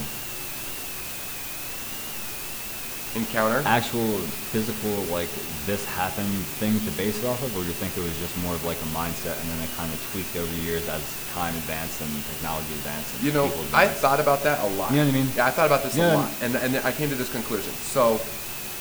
encounter? 3.14 3.62
actual 3.66 4.20
physical 4.52 5.04
like 5.06 5.30
this 5.64 5.84
happened 5.84 6.44
thing 6.58 6.80
to 6.84 6.90
base 6.90 7.18
it 7.18 7.24
off 7.24 7.42
of, 7.42 7.56
or 7.56 7.62
do 7.62 7.68
you 7.68 7.74
think 7.74 7.96
it 7.96 8.00
was 8.00 8.16
just 8.18 8.36
more 8.36 8.54
of 8.54 8.64
like 8.64 8.80
a 8.82 8.84
mindset 8.86 9.40
and 9.40 9.50
then 9.50 9.60
it 9.60 9.70
kind 9.76 9.92
of 9.92 10.00
tweaked 10.00 10.36
over 10.36 10.52
years 10.52 10.88
as 10.88 11.16
time 11.28 11.56
advanced 11.56 12.00
and 12.00 12.24
technology 12.26 12.74
advanced? 12.74 13.14
And 13.14 13.24
You 13.24 13.32
know, 13.32 13.52
I 13.72 13.88
thought 13.88 14.20
about 14.20 14.42
that 14.44 14.60
a 14.60 14.66
lot. 14.66 14.90
You 14.90 14.98
know 14.98 15.04
what 15.04 15.10
I 15.10 15.12
mean? 15.12 15.32
Yeah, 15.34 15.46
I 15.46 15.50
thought 15.50 15.66
about 15.66 15.82
this 15.82 15.96
Yeah. 15.96 16.14
a 16.14 16.16
lot, 16.16 16.30
and 16.40 16.56
and 16.56 16.76
I 16.78 16.92
came 16.92 17.10
to 17.10 17.16
this 17.16 17.28
conclusion. 17.28 17.72
So, 17.80 18.20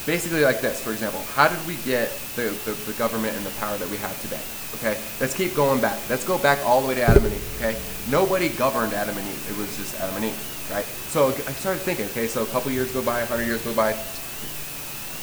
basically, 0.05 0.43
like 0.43 0.61
this, 0.61 0.81
for 0.81 0.91
example, 0.91 1.21
how 1.33 1.47
did 1.47 1.59
we 1.67 1.75
get 1.85 2.09
the, 2.35 2.53
the, 2.65 2.73
the 2.85 2.93
government 2.93 3.35
and 3.35 3.45
the 3.45 3.51
power 3.59 3.77
that 3.77 3.89
we 3.89 3.97
have 3.97 4.19
today? 4.21 4.41
Okay, 4.75 4.99
let's 5.21 5.33
keep 5.35 5.55
going 5.55 5.79
back. 5.79 5.97
Let's 6.09 6.25
go 6.25 6.37
back 6.37 6.59
all 6.65 6.81
the 6.81 6.87
way 6.87 6.95
to 6.95 7.01
Adam 7.01 7.23
and 7.23 7.33
Eve. 7.33 7.55
Okay, 7.57 7.75
nobody 8.11 8.49
governed 8.49 8.93
Adam 8.93 9.17
and 9.17 9.25
Eve. 9.27 9.47
It 9.51 9.57
was 9.57 9.75
just 9.77 9.99
Adam 10.01 10.15
and 10.17 10.25
Eve, 10.25 10.67
right? 10.71 10.85
So 10.85 11.27
I 11.29 11.53
started 11.55 11.79
thinking. 11.81 12.05
Okay, 12.07 12.27
so 12.27 12.43
a 12.43 12.47
couple 12.47 12.71
years 12.71 12.91
go 12.91 13.01
by, 13.01 13.21
a 13.21 13.25
hundred 13.25 13.45
years 13.45 13.63
go 13.63 13.73
by. 13.73 13.95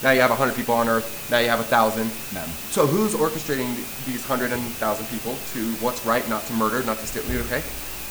Now 0.03 0.11
you 0.11 0.21
have 0.21 0.31
a 0.33 0.35
hundred 0.35 0.57
people 0.57 0.75
on 0.75 0.89
Earth. 0.89 1.29
Now 1.31 1.39
you 1.39 1.49
have 1.49 1.61
a 1.61 1.65
thousand. 1.69 2.11
No. 2.35 2.43
So 2.73 2.87
who's 2.87 3.15
orchestrating 3.15 3.71
these 4.07 4.25
hundred 4.25 4.53
and 4.53 4.63
thousand 4.83 5.07
people 5.07 5.37
to 5.53 5.61
what's 5.85 6.05
right, 6.07 6.27
not 6.29 6.43
to 6.47 6.53
murder, 6.55 6.83
not 6.85 6.99
to 6.99 7.07
steal? 7.07 7.23
Okay, 7.45 7.61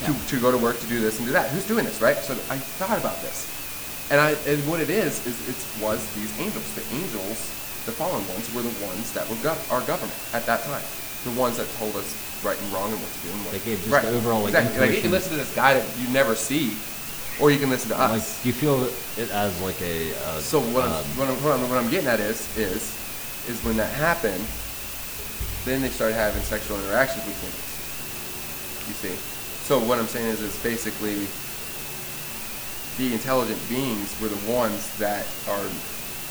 to, 0.05 0.11
Yeah. 0.11 0.17
to 0.27 0.39
go 0.39 0.51
to 0.51 0.57
work, 0.57 0.79
to 0.79 0.87
do 0.87 1.01
this 1.01 1.17
and 1.17 1.25
do 1.25 1.33
that. 1.33 1.49
Who's 1.49 1.67
doing 1.67 1.85
this, 1.85 1.99
right? 2.01 2.15
So 2.17 2.33
I 2.53 2.57
thought 2.79 2.97
about 2.99 3.19
this, 3.21 3.49
and 4.11 4.19
I 4.19 4.31
and 4.45 4.59
what 4.67 4.79
it 4.81 4.89
is 4.91 5.25
is 5.25 5.35
it 5.47 5.57
was 5.81 5.97
these 6.13 6.31
angels. 6.39 6.67
The 6.75 6.83
angels, 6.93 7.39
the 7.87 7.95
fallen 7.95 8.21
ones, 8.29 8.45
were 8.53 8.61
the 8.61 8.75
ones 8.85 9.13
that 9.13 9.27
were 9.29 9.39
gov- 9.39 9.63
our 9.71 9.81
government 9.87 10.19
at 10.33 10.45
that 10.45 10.61
time. 10.63 10.83
The 11.23 11.31
ones 11.39 11.57
that 11.57 11.67
told 11.77 11.95
us 11.95 12.13
right 12.43 12.59
and 12.59 12.73
wrong 12.73 12.91
and 12.91 12.99
what 12.99 13.11
to 13.13 13.19
do 13.21 13.29
and 13.29 13.41
what. 13.45 13.51
They 13.53 13.63
gave 13.63 13.77
just 13.79 13.89
right. 13.93 14.03
the 14.03 14.17
overall, 14.17 14.41
like, 14.41 14.53
exactly. 14.53 14.79
Like 14.87 14.95
you 14.95 15.01
can 15.01 15.11
listen 15.11 15.31
to 15.33 15.37
this 15.37 15.53
guy 15.55 15.75
that 15.75 15.85
you 16.01 16.09
never 16.09 16.35
see, 16.35 16.73
or 17.39 17.51
you 17.51 17.59
can 17.59 17.69
listen 17.69 17.89
to 17.89 17.97
us. 17.99 18.09
Like, 18.11 18.43
do 18.43 18.49
you 18.49 18.53
feel 18.57 18.83
it 19.21 19.29
as 19.31 19.53
like 19.61 19.79
a? 19.81 20.11
Uh, 20.11 20.39
So 20.41 20.59
what, 20.73 20.85
I'm, 20.85 20.91
um, 20.91 21.05
what, 21.17 21.29
I'm, 21.29 21.37
what, 21.43 21.53
I'm, 21.53 21.69
what 21.69 21.77
I'm 21.77 21.89
getting 21.89 22.09
at 22.09 22.19
is, 22.19 22.41
is, 22.57 22.81
is 23.47 23.61
when 23.63 23.77
that 23.77 23.93
happened, 23.93 24.43
then 25.65 25.81
they 25.81 25.89
started 25.89 26.15
having 26.15 26.41
sexual 26.41 26.77
interactions 26.81 27.23
with 27.25 27.37
humans. 27.37 27.69
You 28.89 28.95
see. 28.97 29.15
So 29.69 29.77
what 29.79 29.99
I'm 29.99 30.07
saying 30.07 30.27
is, 30.27 30.41
is 30.41 30.57
basically 30.63 31.27
the 32.97 33.13
intelligent 33.13 33.67
beings 33.69 34.19
were 34.19 34.29
the 34.29 34.51
ones 34.51 34.91
that 34.97 35.27
are 35.47 35.67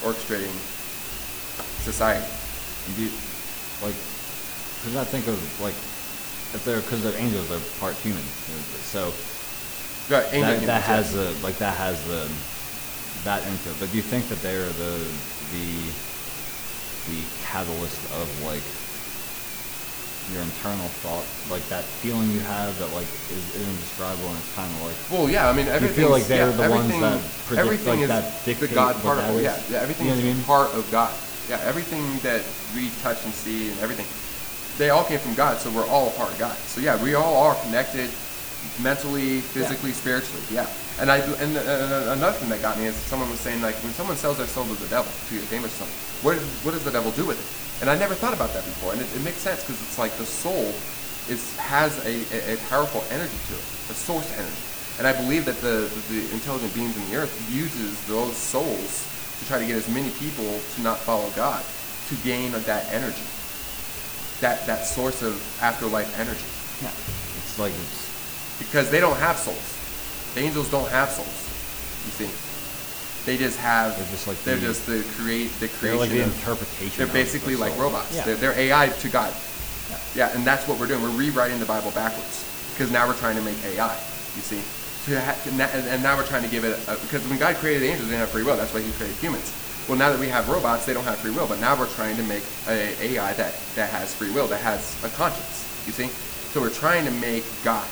orchestrating 0.03 0.53
society. 1.79 2.27
You, 2.87 3.11
like, 3.81 3.95
because 4.79 4.97
I 4.97 5.05
think 5.05 5.27
of 5.27 5.61
like, 5.61 5.75
if 6.53 6.65
they're 6.65 6.81
because 6.81 7.03
they're 7.03 7.17
angels, 7.17 7.49
they're 7.49 7.61
part 7.61 7.97
human. 7.99 8.25
So 8.83 9.15
Right, 10.09 10.27
angel 10.33 10.55
that, 10.59 10.67
that 10.67 10.83
has 10.83 11.13
the 11.13 11.33
like 11.43 11.59
that 11.59 11.77
has 11.77 12.05
the 12.05 12.29
that 13.23 13.47
into. 13.47 13.75
But 13.75 13.91
do 13.91 13.97
you 13.97 14.03
think 14.03 14.29
that 14.29 14.43
they're 14.43 14.73
the 14.73 15.07
the 15.51 15.93
the 17.05 17.27
catalyst 17.39 18.07
of 18.07 18.41
like 18.41 18.63
your 20.33 20.43
internal 20.43 20.87
thought, 21.03 21.27
like 21.51 21.63
that 21.69 21.83
feeling 22.03 22.31
you 22.31 22.41
have 22.41 22.73
that 22.79 22.91
like 22.95 23.09
is, 23.35 23.43
indescribable 23.59 24.29
and 24.29 24.39
it's 24.39 24.55
kind 24.55 24.71
of 24.71 24.81
like 24.87 24.99
Well, 25.11 25.29
yeah, 25.31 25.49
I 25.49 25.53
mean, 25.53 25.67
you 25.67 25.73
everything. 25.73 25.97
feel 26.07 26.11
like 26.11 26.25
they're 26.27 26.51
yeah, 26.51 26.57
the 26.57 26.71
ones 26.71 26.87
everything, 26.91 27.01
that 27.03 27.21
predict, 27.47 27.67
everything 27.67 27.99
like, 28.01 28.07
is 28.07 28.09
that 28.09 28.61
the 28.61 28.69
God 28.75 28.95
part 29.03 29.19
of 29.19 29.25
that 29.27 29.43
Yeah, 29.43 29.59
yeah, 29.71 29.83
everything 29.83 30.07
You 30.07 30.13
know 30.15 30.19
is 30.19 30.25
I 30.25 30.33
mean? 30.35 30.43
part 30.45 30.71
of 30.75 30.87
God. 30.91 31.13
Yeah, 31.49 31.59
everything 31.67 32.05
that 32.23 32.43
we 32.75 32.91
touch 33.03 33.19
and 33.25 33.35
see 33.35 33.71
and 33.71 33.79
everything, 33.81 34.07
they 34.79 34.91
all 34.91 35.03
came 35.05 35.19
from 35.19 35.35
God, 35.35 35.59
so 35.59 35.69
we're 35.71 35.87
all 35.89 36.09
a 36.09 36.15
part 36.15 36.31
of 36.31 36.39
God. 36.39 36.57
So 36.71 36.81
yeah, 36.81 36.95
we 37.03 37.15
all 37.15 37.43
are 37.43 37.57
connected, 37.67 38.09
mentally, 38.83 39.41
physically, 39.41 39.91
spiritually. 39.93 40.43
Yeah, 40.53 40.67
and 41.01 41.11
I 41.11 41.19
and 41.43 41.57
uh, 41.57 42.15
another 42.15 42.39
thing 42.39 42.49
that 42.51 42.63
got 42.63 42.79
me 42.79 42.87
is 42.87 42.95
someone 42.95 43.29
was 43.31 43.41
saying 43.41 43.61
like 43.63 43.75
when 43.83 43.93
someone 43.95 44.17
sells 44.17 44.39
their 44.39 44.47
soul 44.47 44.65
to 44.67 44.75
the 44.79 44.87
devil 44.89 45.11
to 45.11 45.35
get 45.35 45.43
famous 45.51 45.75
or 45.75 45.85
something, 45.87 45.99
what 46.23 46.37
what 46.63 46.71
does 46.73 46.85
the 46.85 46.93
devil 46.93 47.11
do 47.13 47.27
with 47.27 47.39
it? 47.41 47.49
And 47.81 47.89
I 47.89 47.97
never 47.97 48.15
thought 48.15 48.35
about 48.35 48.53
that 48.53 48.65
before, 48.65 48.93
and 48.93 49.01
it, 49.01 49.09
it 49.17 49.25
makes 49.25 49.39
sense 49.39 49.65
because 49.65 49.81
it's 49.81 49.99
like 49.99 50.13
the 50.21 50.27
soul 50.27 50.69
is 51.33 51.57
has 51.57 51.97
a, 52.05 52.21
a, 52.29 52.55
a 52.55 52.57
powerful 52.69 53.03
energy 53.11 53.39
to 53.49 53.55
it, 53.55 53.65
a 53.89 53.97
source 53.97 54.29
energy. 54.37 54.65
And 54.99 55.07
I 55.07 55.17
believe 55.17 55.47
that 55.47 55.57
the, 55.65 55.89
the 56.13 56.21
intelligent 56.35 56.75
beings 56.75 56.95
in 56.97 57.09
the 57.09 57.17
earth 57.17 57.33
uses 57.49 57.97
those 58.07 58.37
souls 58.37 59.09
to 59.41 59.47
try 59.47 59.59
to 59.59 59.65
get 59.65 59.77
as 59.77 59.89
many 59.89 60.11
people 60.21 60.45
to 60.45 60.83
not 60.83 60.99
follow 60.99 61.31
God, 61.33 61.65
to 62.09 62.15
gain 62.21 62.53
that 62.53 62.85
energy, 62.93 63.25
that 64.45 64.67
that 64.67 64.85
source 64.85 65.23
of 65.23 65.41
afterlife 65.63 66.13
energy, 66.21 66.45
yeah, 66.85 66.93
it's 67.41 67.59
like 67.59 67.73
it's 67.73 68.59
because 68.59 68.91
they 68.91 69.01
don't 69.01 69.17
have 69.17 69.37
souls. 69.37 69.77
The 70.35 70.41
angels 70.41 70.71
don't 70.71 70.89
have 70.91 71.09
souls. 71.09 71.49
You 72.05 72.13
see, 72.13 72.50
they 73.31 73.37
just 73.37 73.59
have. 73.59 73.97
They're 73.97 74.11
just 74.11 74.27
like 74.27 74.43
they're 74.43 74.57
the- 74.57 74.67
just 74.67 74.87
the 74.87 75.05
create 75.23 75.53
the 75.61 75.69
they're 75.69 75.95
creation. 75.95 75.99
like 76.01 76.11
the 76.11 76.21
of- 76.23 76.35
interpretation. 76.35 76.99
they're 77.05 77.13
basically 77.15 77.55
like 77.55 77.79
robots. 77.79 78.13
Yeah. 78.17 78.25
They're, 78.25 78.35
they're 78.35 78.59
AI 78.59 78.89
to 78.89 79.09
God. 79.09 79.33
Yeah. 79.89 79.99
Yeah, 80.17 80.35
and 80.37 80.45
that's 80.45 80.67
what 80.67 80.81
we're 80.81 80.89
doing. 80.89 81.01
We're 81.01 81.11
rewriting 81.17 81.61
the 81.61 81.67
Bible 81.67 81.93
backwards 81.93 82.43
because 82.75 82.91
now 82.91 83.07
we're 83.07 83.15
trying 83.15 83.37
to 83.37 83.43
make 83.43 83.55
AI. 83.65 83.95
You 84.35 84.43
see, 84.43 84.59
to 85.07 85.21
ha- 85.21 85.39
to 85.45 85.55
na- 85.55 85.71
and 85.73 85.87
and 85.87 86.03
now 86.03 86.17
we're 86.17 86.27
trying 86.27 86.43
to 86.43 86.51
give 86.51 86.65
it 86.65 86.77
a, 86.89 86.97
because 87.07 87.23
when 87.29 87.39
God 87.39 87.55
created 87.63 87.85
angels, 87.87 88.09
they 88.09 88.15
didn't 88.19 88.27
have 88.27 88.31
free 88.35 88.43
will. 88.43 88.57
That's 88.57 88.75
why 88.75 88.81
He 88.81 88.91
created 88.99 89.17
humans. 89.19 89.47
Well, 89.89 89.97
now 89.97 90.11
that 90.11 90.19
we 90.19 90.27
have 90.27 90.49
robots, 90.49 90.87
they 90.87 90.93
don't 90.93 91.05
have 91.05 91.19
free 91.19 91.31
will. 91.31 91.47
But 91.47 91.61
now 91.61 91.79
we're 91.79 91.87
trying 91.95 92.17
to 92.17 92.25
make 92.25 92.43
a 92.67 92.99
AI 93.15 93.33
that 93.35 93.55
that 93.77 93.91
has 93.91 94.13
free 94.13 94.31
will, 94.33 94.49
that 94.49 94.61
has 94.61 94.83
a 95.05 95.09
conscience. 95.15 95.63
You 95.87 95.93
see, 95.93 96.09
so 96.51 96.61
we're 96.61 96.71
trying 96.75 97.05
to 97.05 97.13
make 97.13 97.45
God. 97.63 97.87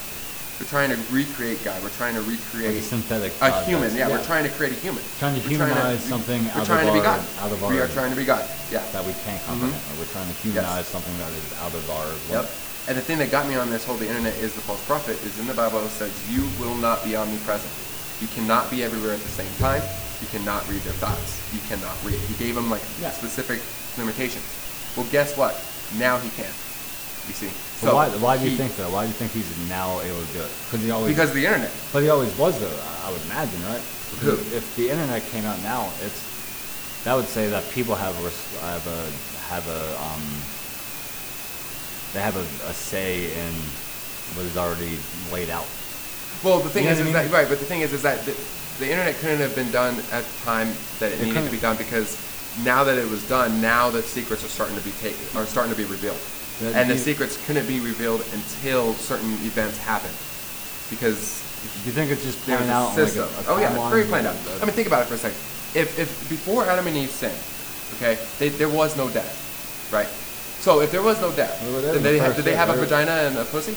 We're 0.58 0.66
trying 0.66 0.90
to 0.90 0.98
recreate 1.14 1.62
God. 1.62 1.80
We're 1.84 1.94
trying 1.94 2.14
to 2.14 2.22
recreate 2.22 2.82
synthetic 2.82 3.30
a 3.36 3.50
God, 3.50 3.64
human. 3.64 3.94
Yeah, 3.94 4.08
yeah. 4.08 4.16
we're 4.16 4.24
trying 4.24 4.42
to 4.42 4.50
create 4.50 4.72
a 4.72 4.80
human. 4.82 5.02
Trying 5.18 5.38
to 5.38 5.42
We're 5.46 5.54
humanize 5.54 6.02
something 6.02 6.42
We're 6.42 6.50
out 6.50 6.66
of 6.66 6.66
to 6.66 6.92
be 6.92 6.98
our- 6.98 7.04
God. 7.04 7.20
out 7.38 7.52
of 7.52 7.62
we 7.62 7.78
are 7.78 7.86
trying 7.86 8.10
to 8.10 8.16
be 8.16 8.24
God. 8.24 8.42
Yeah. 8.72 8.82
that 8.90 9.06
we 9.06 9.14
can't 9.22 9.38
mm-hmm. 9.46 9.62
comprehend. 9.62 9.82
Or 9.94 10.02
we're 10.02 10.10
trying 10.10 10.26
to 10.26 10.34
humanize 10.42 10.86
something 10.86 11.16
that 11.18 11.30
is 11.30 11.46
out 11.62 11.72
of 11.72 11.88
our 11.90 12.42
Yep. 12.42 12.50
And 12.88 12.96
the 12.96 13.02
thing 13.02 13.18
that 13.18 13.30
got 13.30 13.46
me 13.46 13.54
on 13.54 13.70
this 13.70 13.84
whole 13.84 13.96
the 13.96 14.08
internet 14.08 14.34
is 14.38 14.54
the 14.54 14.60
false 14.60 14.84
prophet 14.84 15.14
is 15.22 15.38
in 15.38 15.46
the 15.46 15.54
Bible 15.54 15.78
it 15.78 15.90
says 15.90 16.10
you 16.28 16.48
will 16.58 16.74
not 16.76 17.04
be 17.04 17.14
omnipresent. 17.14 17.70
You 18.20 18.26
cannot 18.34 18.68
be 18.68 18.82
everywhere 18.82 19.14
at 19.14 19.20
the 19.20 19.28
same 19.28 19.52
time. 19.62 19.82
You 20.20 20.26
cannot 20.26 20.66
read 20.68 20.82
their 20.82 20.98
thoughts. 20.98 21.38
You 21.54 21.60
cannot 21.70 21.94
read. 22.02 22.18
He 22.26 22.34
gave 22.34 22.56
them 22.56 22.68
like 22.68 22.82
Yeah. 23.00 23.12
specific 23.12 23.62
limitations. 23.96 24.42
Well, 24.96 25.06
guess 25.12 25.36
what? 25.36 25.54
Now 25.98 26.18
he 26.18 26.30
can. 26.30 26.50
See. 27.38 27.50
But 27.86 27.94
why? 27.94 28.08
Why 28.18 28.34
do 28.36 28.44
you 28.44 28.50
he- 28.50 28.56
think 28.58 28.74
that? 28.76 28.90
Why 28.90 29.02
do 29.06 29.08
you 29.08 29.14
think 29.14 29.30
he's 29.32 29.46
now 29.68 30.00
able 30.02 30.18
to 30.20 30.32
do 30.34 30.42
it? 30.42 30.50
Because 30.66 30.82
he 30.84 30.90
always. 30.90 31.14
Because 31.14 31.30
of 31.30 31.36
the 31.38 31.46
internet. 31.46 31.70
But 31.92 32.02
he 32.02 32.08
always 32.10 32.34
was 32.36 32.58
though. 32.58 32.78
I- 33.06 33.12
would 33.12 33.22
imagine, 33.30 33.62
right? 33.70 33.80
Who? 34.20 34.32
If 34.56 34.74
the 34.76 34.90
internet 34.90 35.22
came 35.30 35.44
out 35.46 35.56
now, 35.62 35.88
it's 36.04 36.18
that 37.04 37.14
would 37.14 37.28
say 37.30 37.48
that 37.48 37.62
people 37.70 37.94
have 37.94 38.12
a 38.18 38.30
have 38.66 38.84
a 38.86 39.00
have 39.48 39.64
a 39.68 39.82
um 40.02 40.24
they 42.12 42.20
have 42.20 42.36
a, 42.36 42.46
a 42.68 42.72
say 42.74 43.30
in 43.32 43.52
what 44.36 44.44
is 44.46 44.56
already 44.56 44.98
laid 45.32 45.48
out. 45.50 45.66
Well, 46.42 46.60
the 46.60 46.68
thing 46.70 46.84
You 46.84 46.90
know 46.90 46.96
is, 46.96 47.00
I 47.00 47.04
mean? 47.04 47.12
that 47.14 47.30
right? 47.30 47.48
But 47.48 47.58
the 47.60 47.64
thing 47.66 47.80
is, 47.82 47.92
is 47.92 48.02
that 48.02 48.24
the, 48.24 48.34
the 48.78 48.90
internet 48.90 49.14
couldn't 49.16 49.38
have 49.38 49.54
been 49.54 49.70
done 49.70 49.96
at 50.12 50.24
the 50.24 50.38
time 50.44 50.68
that 51.00 51.12
it, 51.12 51.20
It 51.20 51.26
needed 51.26 51.28
to 51.28 51.34
couldn't. 51.34 51.50
be 51.52 51.58
done 51.58 51.76
because 51.76 52.16
now 52.64 52.82
that 52.84 52.96
it 52.98 53.08
was 53.10 53.26
done, 53.28 53.60
now 53.60 53.90
the 53.90 54.02
secrets 54.02 54.44
are 54.44 54.48
starting 54.48 54.76
to 54.76 54.84
be 54.84 54.92
taken, 55.02 55.20
are 55.36 55.44
starting 55.46 55.72
to 55.72 55.78
be 55.78 55.84
revealed, 55.84 56.18
Yeah, 56.60 56.70
and 56.74 56.90
the 56.90 56.98
secrets 56.98 57.38
couldn't 57.46 57.66
be 57.68 57.80
revealed 57.80 58.20
until 58.32 58.94
certain 58.94 59.30
events 59.46 59.78
happened, 59.78 60.14
because 60.90 61.38
you 61.86 61.92
think 61.92 62.10
it's 62.10 62.24
just 62.24 62.38
planned 62.44 62.70
out 62.70 62.96
like 62.96 63.14
a, 63.16 63.22
a 63.22 63.44
oh 63.54 63.58
yeah, 63.60 63.70
it's 63.74 63.90
very 63.90 64.04
planned 64.04 64.26
out. 64.26 64.36
I 64.60 64.64
mean, 64.64 64.74
think 64.74 64.86
about 64.88 65.02
it 65.02 65.08
for 65.08 65.14
a 65.14 65.18
second. 65.18 65.38
If 65.74 65.98
if 65.98 66.08
before 66.28 66.64
Adam 66.66 66.86
and 66.86 66.96
Eve 66.96 67.10
sinned, 67.10 67.38
okay, 67.96 68.18
they, 68.38 68.48
there 68.48 68.68
was 68.68 68.96
no 68.96 69.08
death, 69.10 69.88
right? 69.92 70.08
So 70.58 70.80
if 70.80 70.90
there 70.90 71.02
was 71.02 71.20
no 71.20 71.30
death, 71.32 71.54
Well, 71.62 71.80
they're 71.80 71.94
then 71.94 72.02
the 72.02 72.08
they 72.10 72.18
have, 72.18 72.34
did 72.34 72.44
they 72.44 72.56
have 72.56 72.70
a 72.70 72.74
vagina 72.74 73.12
and 73.30 73.38
a 73.38 73.44
pussy? 73.44 73.74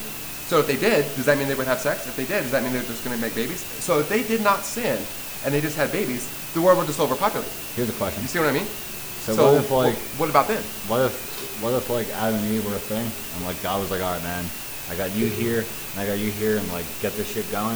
So 0.49 0.59
if 0.59 0.67
they 0.67 0.75
did, 0.75 1.05
does 1.15 1.25
that 1.25 1.37
mean 1.37 1.47
they 1.47 1.55
would 1.55 1.67
have 1.67 1.79
sex? 1.79 2.07
If 2.07 2.15
they 2.17 2.25
did, 2.25 2.41
does 2.41 2.51
that 2.51 2.63
mean 2.63 2.73
they're 2.73 2.83
just 2.83 3.05
going 3.05 3.15
to 3.15 3.21
make 3.21 3.35
babies? 3.35 3.61
So 3.61 3.99
if 3.99 4.09
they 4.09 4.23
did 4.23 4.41
not 4.43 4.65
sin 4.65 4.97
and 5.45 5.53
they 5.53 5.61
just 5.61 5.77
had 5.77 5.91
babies, 5.93 6.27
the 6.53 6.61
world 6.61 6.77
would 6.79 6.87
just 6.87 6.99
overpopulate. 6.99 7.47
Here's 7.75 7.87
a 7.87 7.93
question. 7.93 8.21
You 8.23 8.27
see 8.27 8.39
what 8.39 8.49
I 8.49 8.51
mean? 8.51 8.65
So 9.23 9.31
what 9.37 9.63
if, 9.63 9.71
like- 9.71 9.95
wh- 9.95 10.19
what 10.19 10.29
about 10.29 10.47
then? 10.49 10.61
What 10.89 11.05
if 11.05 11.30
what 11.61 11.73
if 11.73 11.89
like 11.89 12.09
Adam 12.09 12.39
and 12.39 12.51
Eve 12.51 12.65
were 12.65 12.75
a 12.75 12.79
thing 12.79 13.05
and 13.35 13.45
like 13.45 13.61
God 13.61 13.79
was 13.81 13.91
like, 13.91 14.01
all 14.01 14.11
right, 14.13 14.23
man, 14.23 14.45
I 14.89 14.95
got 14.95 15.15
you 15.15 15.27
here 15.27 15.59
and 15.63 15.99
I 15.99 16.05
got 16.05 16.17
you 16.19 16.31
here 16.31 16.57
and 16.57 16.67
like 16.73 16.85
get 17.01 17.13
this 17.13 17.31
shit 17.31 17.49
going, 17.51 17.75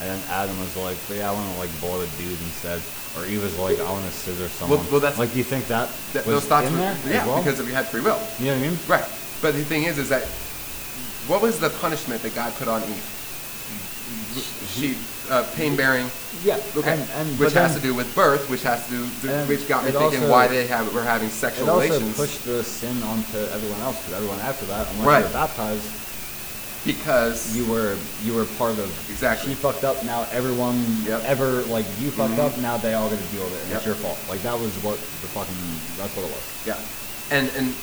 and 0.00 0.06
then 0.08 0.20
Adam 0.30 0.58
was 0.60 0.76
like, 0.76 0.96
but 1.08 1.16
yeah, 1.18 1.30
I 1.30 1.32
want 1.34 1.50
to 1.52 1.58
like 1.58 1.70
blow 1.80 2.00
a 2.00 2.06
dude 2.18 2.38
instead, 2.46 2.80
or 3.18 3.26
Eve 3.26 3.42
was 3.42 3.58
like, 3.58 3.78
I 3.80 3.90
want 3.90 4.04
to 4.06 4.12
scissor 4.12 4.48
someone. 4.48 4.78
well, 4.90 5.00
that's- 5.00 5.18
like, 5.18 5.32
do 5.32 5.38
you 5.38 5.44
think 5.44 5.66
that, 5.68 5.88
That, 6.12 6.24
those 6.24 6.44
thoughts 6.46 6.66
in 6.68 6.72
were, 6.74 6.78
there? 6.78 6.96
yeah, 7.08 7.26
well? 7.26 7.42
because 7.42 7.60
we 7.62 7.72
had 7.72 7.86
free 7.86 8.00
will. 8.00 8.20
you 8.38 8.46
know 8.46 8.56
what 8.56 8.64
I 8.64 8.68
mean? 8.70 8.78
Right. 8.86 9.04
But 9.42 9.54
the 9.54 9.64
thing 9.64 9.84
is, 9.84 9.98
is 9.98 10.08
that 10.10 10.22
what 11.26 11.42
was 11.42 11.58
the 11.58 11.70
punishment 11.70 12.22
that 12.22 12.34
God 12.34 12.52
put 12.54 12.68
on 12.68 12.82
Eve? 12.82 13.14
She 14.72 14.94
uh, 15.30 15.44
pain 15.54 15.76
bearing. 15.76 16.10
Yeah. 16.44 16.60
Okay. 16.76 16.92
And, 16.92 17.10
and 17.16 17.38
which 17.38 17.52
has 17.54 17.72
then 17.72 17.80
to 17.82 17.86
do 17.88 17.94
with 17.94 18.12
birth, 18.14 18.48
which 18.50 18.62
has 18.62 18.84
to 18.86 18.90
do, 18.92 19.28
which 19.48 19.66
got 19.68 19.84
me 19.84 19.90
thinking 19.90 20.20
also- 20.20 20.30
why 20.30 20.46
they 20.48 20.66
have 20.66 20.92
were 20.94 21.02
having 21.02 21.28
sexual 21.28 21.66
It 21.66 21.70
also 21.70 21.84
relations 21.84 22.16
pushed 22.16 22.44
the 22.44 22.62
sin 22.62 23.02
onto 23.02 23.38
everyone 23.52 23.80
else 23.80 23.96
because 23.98 24.14
everyone 24.14 24.38
after 24.40 24.66
that, 24.66 24.86
unless 24.92 25.06
Right. 25.06 25.18
you 25.20 25.24
were 25.26 25.32
baptized, 25.32 25.84
because 26.84 27.56
you 27.56 27.66
were 27.66 27.96
you 28.24 28.34
were 28.34 28.44
part 28.56 28.78
of. 28.78 28.88
Exactly. 29.10 29.50
She 29.50 29.54
fucked 29.56 29.84
up. 29.84 30.02
Now 30.04 30.26
everyone 30.32 30.78
Yep. 31.04 31.24
ever 31.24 31.62
like 31.64 31.86
you 32.00 32.10
fucked 32.10 32.34
Mhm. 32.34 32.46
up. 32.46 32.56
Now 32.58 32.76
they 32.76 32.94
all 32.94 33.08
got 33.08 33.18
to 33.18 33.24
deal 33.26 33.44
with 33.44 33.54
it, 33.60 33.64
and 33.66 33.72
it's 33.76 33.86
your 33.86 33.96
fault. 33.96 34.18
Like 34.28 34.42
that 34.42 34.58
was 34.58 34.72
what 34.82 34.96
the 34.98 35.28
fucking. 35.28 35.54
That's 35.98 36.14
what 36.16 36.24
it 36.24 36.30
was. 36.30 36.44
yeah, 36.64 36.76
and 37.36 37.50
and 37.56 37.74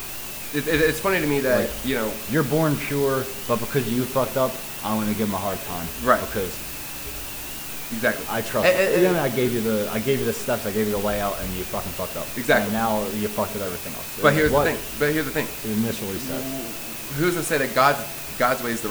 it, 0.54 0.68
it, 0.68 0.82
it's 0.82 1.00
funny 1.00 1.20
to 1.20 1.28
me 1.28 1.40
that 1.42 1.60
Like- 1.60 1.70
you 1.86 1.96
know 1.96 2.10
You're 2.32 2.44
born 2.44 2.78
pure, 2.78 3.26
but 3.48 3.60
because 3.60 3.88
you 3.92 4.06
fucked 4.06 4.38
up, 4.38 4.52
I'm 4.84 4.98
gonna 5.00 5.14
give 5.14 5.28
him 5.28 5.34
a 5.36 5.38
hard 5.38 5.60
time. 5.68 5.88
Right. 6.04 6.22
Because 6.22 6.52
exactly. 7.92 8.26
I 8.30 8.42
trust. 8.42 8.66
Eh, 8.68 8.70
and- 8.72 8.80
and- 8.80 8.94
eh, 8.94 8.98
eh. 8.98 9.02
you. 9.02 9.10
Even 9.10 9.18
I 9.18 9.30
gave 9.30 9.54
you 9.54 9.62
the 9.62 9.90
I 9.92 10.00
gave 10.00 10.20
you 10.20 10.26
the 10.26 10.34
steps. 10.34 10.66
I 10.66 10.72
gave 10.72 10.88
you 10.88 10.94
the 10.94 11.06
layout, 11.06 11.40
and 11.42 11.54
you 11.56 11.64
fucking 11.64 11.92
fucked 11.94 12.18
up. 12.18 12.26
Exactly. 12.38 12.66
And 12.66 12.74
now 12.74 13.04
you 13.16 13.28
fucked 13.28 13.54
with 13.54 13.64
everything 13.64 13.94
else. 13.94 14.06
but 14.22 14.34
here's 14.34 14.52
what 14.52 14.66
the 14.66 14.72
thing. 14.72 15.00
But 15.00 15.14
here's 15.14 15.26
the 15.26 15.32
thing. 15.32 15.48
Initially 15.66 16.18
said. 16.20 16.42
Who's 17.18 17.36
to 17.36 17.44
say 17.44 17.58
that 17.58 17.74
God 17.76 17.96
God's 18.38 18.62
way 18.64 18.72
is 18.72 18.82
the 18.82 18.82
right? 18.82 18.84